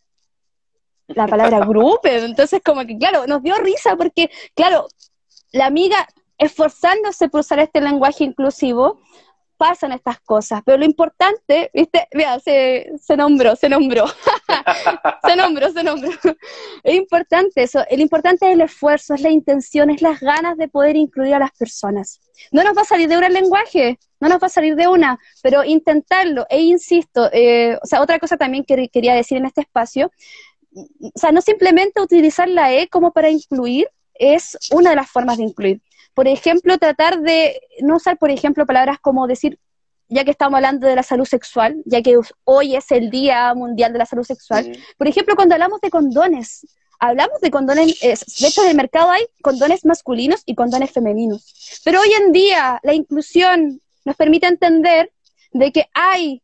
[1.06, 2.24] La palabra grupe.
[2.24, 4.88] Entonces, como que, claro, nos dio risa porque, claro,
[5.52, 6.06] la amiga
[6.38, 9.00] esforzándose por usar este lenguaje inclusivo,
[9.56, 10.62] pasan estas cosas.
[10.64, 12.08] Pero lo importante, ¿viste?
[12.12, 14.06] Mira, se, se nombró, se nombró.
[15.26, 16.10] se nombró, se nombró.
[16.82, 17.84] Es importante eso.
[17.88, 21.38] El importante es el esfuerzo, es la intención, es las ganas de poder incluir a
[21.38, 22.20] las personas.
[22.50, 24.88] No nos va a salir de una el lenguaje, no nos va a salir de
[24.88, 26.46] una, pero intentarlo.
[26.48, 30.10] E insisto, eh, o sea, otra cosa también que quería decir en este espacio,
[30.74, 35.38] o sea, no simplemente utilizar la E como para incluir, es una de las formas
[35.38, 35.80] de incluir.
[36.16, 39.58] Por ejemplo, tratar de no usar, por ejemplo, palabras como decir,
[40.08, 43.92] ya que estamos hablando de la salud sexual, ya que hoy es el Día Mundial
[43.92, 46.66] de la Salud Sexual, por ejemplo, cuando hablamos de condones,
[46.98, 51.82] hablamos de condones, de hecho en el mercado hay condones masculinos y condones femeninos.
[51.84, 55.12] Pero hoy en día la inclusión nos permite entender
[55.52, 56.42] de que hay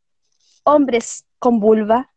[0.65, 2.13] hombres con vulva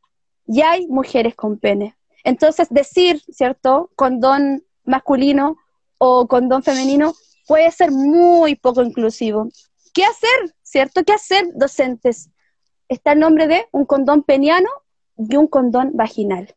[0.45, 1.95] y hay mujeres con pene.
[2.25, 5.55] Entonces decir, ¿cierto?, condón masculino
[5.99, 7.13] o condón femenino
[7.47, 9.49] puede ser muy poco inclusivo.
[9.93, 11.03] ¿Qué hacer, cierto?
[11.03, 12.29] ¿Qué hacer, docentes?
[12.89, 14.69] Está el nombre de un condón peniano
[15.17, 16.55] y un condón vaginal.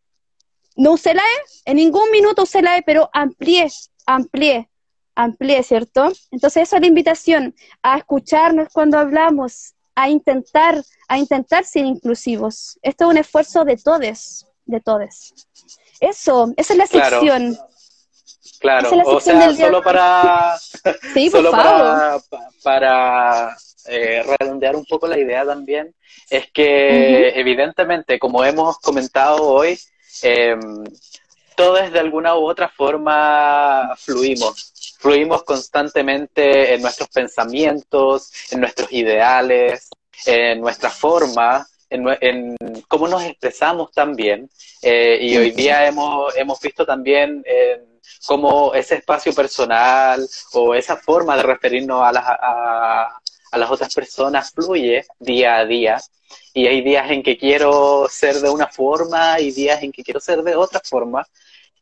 [0.76, 3.68] No usé la E, en ningún minuto usé la E, pero amplié,
[4.06, 4.68] amplié,
[5.14, 6.12] amplié, ¿cierto?
[6.30, 12.78] Entonces esa es la invitación a escucharnos cuando hablamos, a intentar, a intentar ser inclusivos.
[12.82, 15.34] Esto es un esfuerzo de todos, de todos.
[16.00, 17.20] Eso, esa es la Claro.
[17.20, 17.58] sección.
[18.58, 20.58] Claro, o sea, solo para,
[21.14, 23.56] Sí, solo para, pa- para
[23.86, 25.94] eh, redondear un poco la idea también,
[26.28, 29.78] es que evidentemente, como hemos comentado hoy,
[30.22, 30.56] eh,
[31.56, 39.88] todos de alguna u otra forma fluimos, fluimos constantemente en nuestros pensamientos, en nuestros ideales,
[40.26, 42.56] en nuestra forma, en, en
[42.86, 44.48] cómo nos expresamos también.
[44.82, 47.80] Eh, y hoy día hemos, hemos visto también eh,
[48.26, 53.94] cómo ese espacio personal o esa forma de referirnos a las, a, a las otras
[53.94, 56.00] personas fluye día a día.
[56.52, 60.20] Y hay días en que quiero ser de una forma y días en que quiero
[60.20, 61.26] ser de otra forma.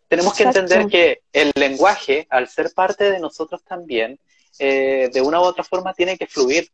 [0.08, 0.60] Tenemos que Exacto.
[0.60, 4.18] entender que el lenguaje, al ser parte de nosotros también,
[4.58, 6.70] eh, de una u otra forma tiene que fluir.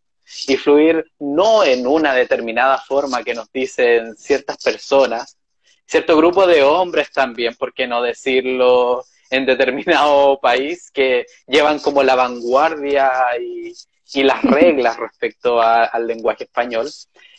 [0.46, 5.36] Y fluir no en una determinada forma que nos dicen ciertas personas,
[5.84, 12.02] cierto grupo de hombres también, por qué no decirlo, en determinado país que llevan como
[12.02, 13.10] la vanguardia
[13.40, 13.72] y,
[14.14, 16.88] y las reglas respecto a- al lenguaje español.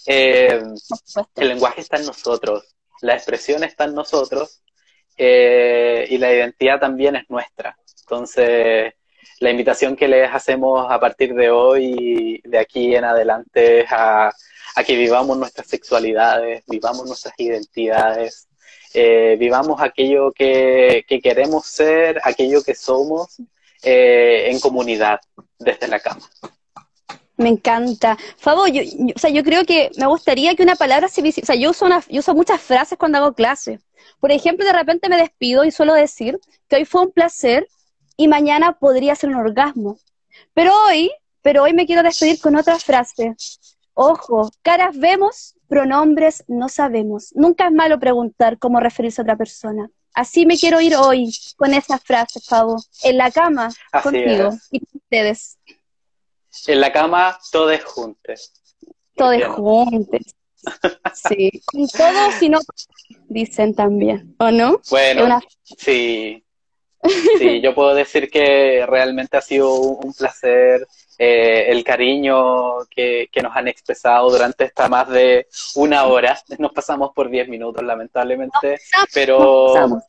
[0.06, 0.62] Eh,
[1.36, 4.62] el lenguaje está en nosotros, la expresión está en nosotros
[5.18, 7.78] eh, y la identidad también es nuestra.
[8.02, 8.94] Entonces,
[9.40, 11.96] la invitación que les hacemos a partir de hoy
[12.46, 14.28] y de aquí en adelante es a,
[14.76, 18.48] a que vivamos nuestras sexualidades, vivamos nuestras identidades,
[18.94, 23.38] eh, vivamos aquello que, que queremos ser, aquello que somos
[23.84, 25.20] eh, en comunidad
[25.60, 26.22] desde la cama.
[27.38, 28.18] Me encanta.
[28.38, 31.32] Fabo, yo, yo- o sea, yo creo que me gustaría que una palabra se O
[31.32, 33.80] sea, yo uso, una, yo uso muchas frases cuando hago clase.
[34.20, 36.40] Por ejemplo, de repente me despido y suelo decir
[36.70, 37.68] que hoy fue un placer
[38.16, 39.98] y mañana podría ser un orgasmo.
[40.54, 41.12] Pero hoy,
[41.42, 43.36] pero hoy me quiero despedir con otra frase.
[43.96, 47.32] Ojo, caras vemos, pronombres no sabemos.
[47.34, 49.90] Nunca es malo preguntar cómo referirse a otra persona.
[50.14, 52.76] Así me quiero ir hoy con esa frase, Fabo.
[53.04, 54.68] En la cama, Así contigo es.
[54.70, 55.58] y con ustedes.
[56.68, 58.54] En la cama, todos juntos.
[59.16, 60.22] Todos juntos.
[61.14, 62.60] Sí, con todos y no
[63.28, 64.80] dicen también, ¿o no?
[64.90, 65.42] Bueno,
[65.78, 66.42] sí.
[67.38, 70.88] Sí, yo puedo decir que realmente ha sido un placer
[71.26, 76.38] eh, el cariño que, nos han expresado durante esta más de una hora.
[76.60, 78.78] Nos pasamos por diez minutos, lamentablemente,
[79.14, 80.02] pero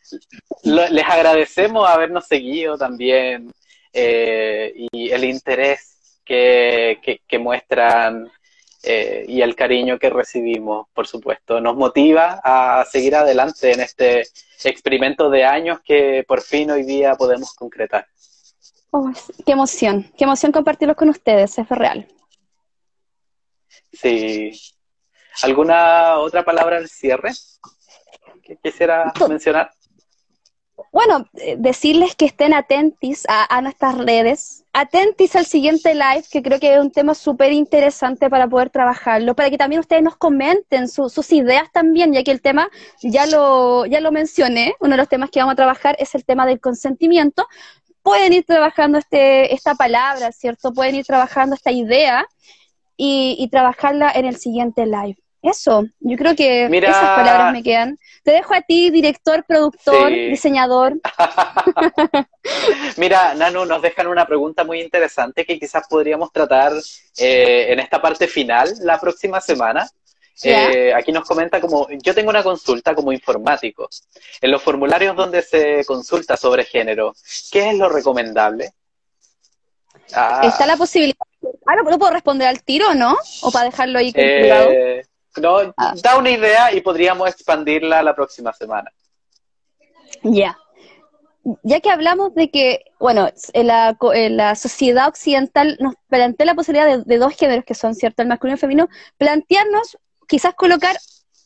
[0.65, 3.53] les agradecemos habernos seguido también
[3.93, 8.28] eh, y el interés que, que, muestran
[8.82, 11.61] eh, y el cariño que recibimos, por supuesto.
[11.61, 14.24] Nos motiva a seguir adelante en este
[14.65, 18.05] experimento de años que por fin hoy día podemos concretar.
[18.97, 19.11] Oh,
[19.45, 22.07] qué emoción, qué emoción compartirlo con ustedes, es real.
[23.93, 24.53] Sí.
[25.43, 27.33] ¿Alguna otra palabra al cierre
[28.45, 29.73] que quisiera mencionar?
[30.93, 36.61] Bueno, eh, decirles que estén atentis a, nuestras redes, atentis al siguiente live, que creo
[36.61, 40.89] que es un tema súper interesante para poder trabajarlo, para que también ustedes nos comenten
[40.89, 42.71] sus ideas también, ya que el tema,
[43.03, 46.25] ya lo, ya lo mencioné, uno de los temas que vamos a trabajar es el
[46.25, 47.49] tema del consentimiento,
[48.05, 50.73] pueden ir trabajando este, esta palabra, ¿cierto?
[50.73, 52.27] Pueden ir trabajando esta idea
[52.97, 55.17] y, trabajarla en el siguiente live.
[55.43, 57.99] Eso, yo creo que esas palabras me quedan.
[58.23, 60.95] Te dejo a ti, director, productor, diseñador.
[62.97, 66.73] Mira, Nanu, nos dejan una pregunta muy interesante que quizás podríamos tratar
[67.19, 69.87] eh, en esta parte final la próxima semana.
[70.43, 73.89] Eh, aquí nos comenta como, yo tengo una consulta como informático.
[74.40, 77.15] En los formularios donde se consulta sobre género,
[77.52, 78.73] ¿qué es lo recomendable?
[80.12, 80.43] Ah.
[80.44, 81.16] Está la posibilidad.
[81.66, 83.16] Ah, ¿lo puedo responder al tiro, no?
[83.43, 85.02] ¿O para dejarlo ahí eh,
[85.36, 85.94] No, ah.
[86.02, 88.93] da una idea y podríamos expandirla la próxima semana.
[90.23, 90.59] Ya.
[91.62, 93.97] Ya que hablamos de que, bueno, en la,
[94.31, 98.23] la sociedad occidental nos plantea la posibilidad de, de, dos géneros que son, ¿cierto?
[98.23, 98.89] El masculino y el femenino,
[99.19, 100.97] plantearnos quizás colocar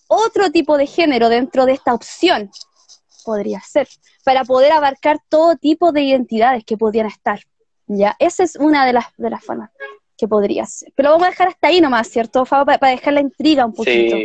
[0.09, 2.51] otro tipo de género dentro de esta opción,
[3.25, 3.89] podría ser,
[4.25, 7.41] para poder abarcar todo tipo de identidades que podrían estar.
[7.87, 8.17] ¿ya?
[8.19, 9.71] Esa es una de las, de las formas
[10.17, 10.93] que podría ser.
[10.95, 14.17] Pero vamos a dejar hasta ahí nomás, ¿cierto, para, dejar la intriga un poquito.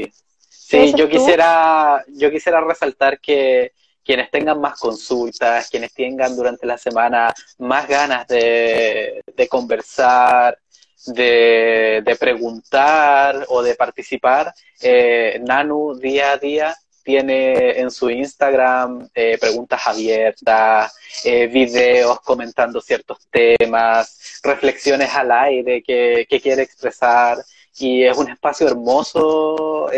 [0.50, 3.74] Sí, yo quisiera, yo quisiera resaltar que
[4.04, 10.58] quienes tengan más consultas, quienes tengan durante la semana más ganas de, de conversar,
[11.06, 19.38] de, preguntar o de participar, eh, Nanu día a día tiene en su Instagram eh,
[19.38, 27.38] preguntas abiertas, eh, videos comentando ciertos temas, reflexiones al aire que, quiere expresar
[27.78, 29.90] y es un espacio hermoso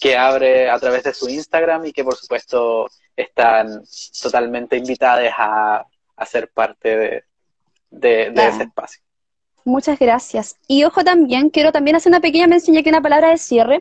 [0.00, 3.84] que abre a través de su Instagram y que por supuesto están
[4.22, 5.86] totalmente invitadas a,
[6.26, 7.24] ser parte
[7.90, 9.03] de, ese espacio.
[9.64, 10.56] Muchas gracias.
[10.68, 13.80] Y ojo también, quiero también hacer una pequeña mención, ya que una palabra de cierre.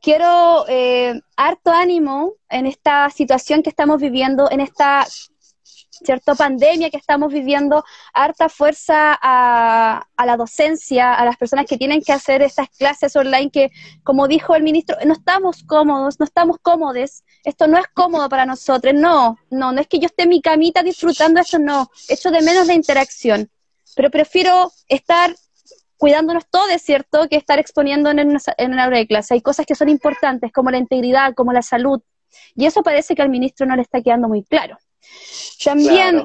[0.00, 5.04] Quiero eh, harto ánimo en esta situación que estamos viviendo, en esta
[5.90, 11.78] cierta pandemia que estamos viviendo, harta fuerza a, a, la docencia, a las personas que
[11.78, 13.70] tienen que hacer estas clases online que,
[14.04, 18.46] como dijo el ministro, no estamos cómodos, no estamos cómodos, esto no es cómodo para
[18.46, 22.30] nosotros, no, no, no es que yo esté en mi camita disfrutando esto, no, echo
[22.30, 23.50] de menos la interacción
[23.94, 25.34] pero prefiero estar
[25.96, 29.34] cuidándonos todos, ¿cierto?, que estar exponiéndonos en una, en una aula de clase.
[29.34, 32.02] Hay cosas que son importantes, como la integridad, como la salud,
[32.54, 34.78] y eso parece que al ministro no le está quedando muy claro.
[35.62, 36.24] También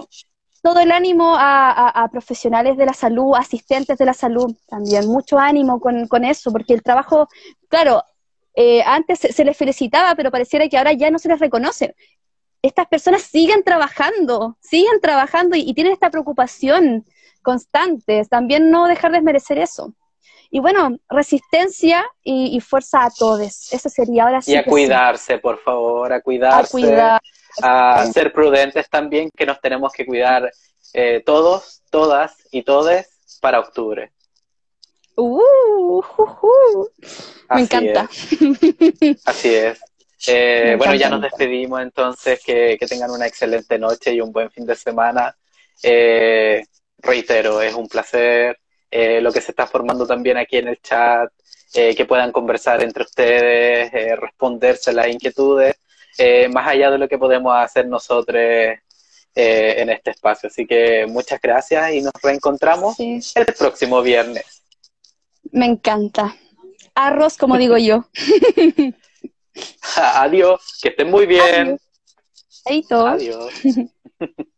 [0.62, 5.80] todo el ánimo a, profesionales de la salud, asistentes de la salud, también mucho ánimo
[5.80, 7.28] con, eso, porque el trabajo,
[7.70, 8.04] claro,
[8.56, 11.96] eh, antes se, les felicitaba, pero pareciera que ahora ya no se les reconoce.
[12.62, 17.06] Estas personas siguen trabajando, siguen trabajando y tienen esta preocupación
[17.42, 19.94] constantes, también no dejar de merecer eso.
[20.52, 23.72] Y bueno, resistencia y, fuerza a todos.
[23.72, 24.54] Eso sería ahora sí.
[24.54, 27.20] Y a cuidarse, por favor, a cuidarse.
[27.62, 30.52] A, ser prudentes también, que nos tenemos que cuidar
[30.94, 34.12] eh, todos, todas y todes para octubre.
[35.16, 36.02] Uh,
[37.54, 38.10] Me encanta.
[39.26, 39.80] Así es.
[40.28, 44.52] Eh, bueno, ya nos despedimos entonces, que, que, tengan una excelente noche y un buen
[44.52, 45.34] fin de semana.
[45.82, 46.62] Eh,
[47.02, 48.58] reitero, es un placer
[48.92, 51.32] eh, lo que se está formando también aquí en el chat,
[51.74, 55.76] eh, que puedan conversar entre ustedes, eh, responderse las inquietudes,
[56.52, 58.42] más allá de lo que podemos hacer nosotros
[59.36, 60.48] en este espacio.
[60.48, 64.64] Así que muchas gracias y nos reencontramos el próximo viernes.
[65.52, 66.36] Me encanta.
[66.94, 68.04] Arroz, como digo yo.
[69.96, 71.80] Adiós, que estén muy bien.
[72.66, 73.08] Adiós.
[73.08, 73.54] Adiós.